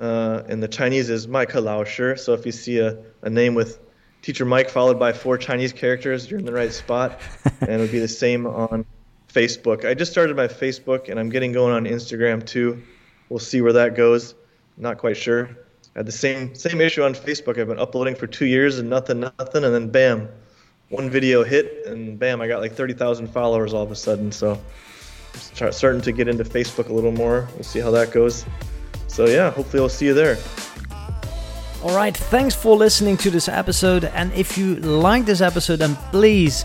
[0.00, 2.16] uh, and the Chinese is Mike Laoshi.
[2.16, 3.80] So if you see a, a name with
[4.22, 7.20] Teacher Mike followed by four Chinese characters, you're in the right spot.
[7.60, 8.86] and it would be the same on
[9.28, 9.84] Facebook.
[9.84, 12.80] I just started my Facebook, and I'm getting going on Instagram too.
[13.30, 14.36] We'll see where that goes.
[14.76, 15.48] Not quite sure.
[15.96, 17.58] I had the same same issue on Facebook.
[17.58, 20.28] I've been uploading for two years and nothing, nothing, and then bam,
[20.90, 24.30] one video hit, and bam, I got like 30,000 followers all of a sudden.
[24.30, 24.60] So
[25.36, 27.48] starting to get into Facebook a little more.
[27.54, 28.44] We'll see how that goes.
[29.08, 30.38] So yeah, hopefully I'll see you there.
[31.82, 34.04] All right, thanks for listening to this episode.
[34.04, 36.64] And if you like this episode, then please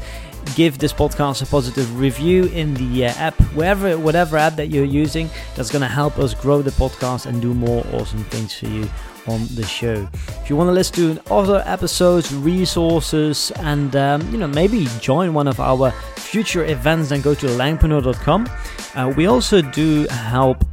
[0.55, 4.83] give this podcast a positive review in the uh, app, wherever, whatever app that you're
[4.83, 5.29] using.
[5.55, 8.89] That's going to help us grow the podcast and do more awesome things for you
[9.27, 10.07] on the show.
[10.41, 15.33] If you want to listen to other episodes, resources, and um, you know maybe join
[15.33, 18.49] one of our future events, then go to langpreneur.com.
[18.95, 20.65] Uh, we also do help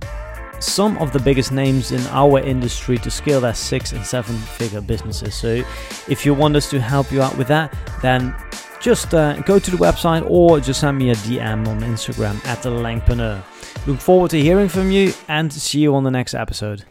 [0.61, 4.81] some of the biggest names in our industry to scale their six and seven figure
[4.81, 5.35] businesses.
[5.35, 5.63] So
[6.09, 8.35] if you want us to help you out with that, then
[8.81, 12.63] just uh, go to the website or just send me a DM on Instagram at
[12.63, 13.43] the Langpreneur.
[13.87, 16.85] Look forward to hearing from you and see you on the next episode.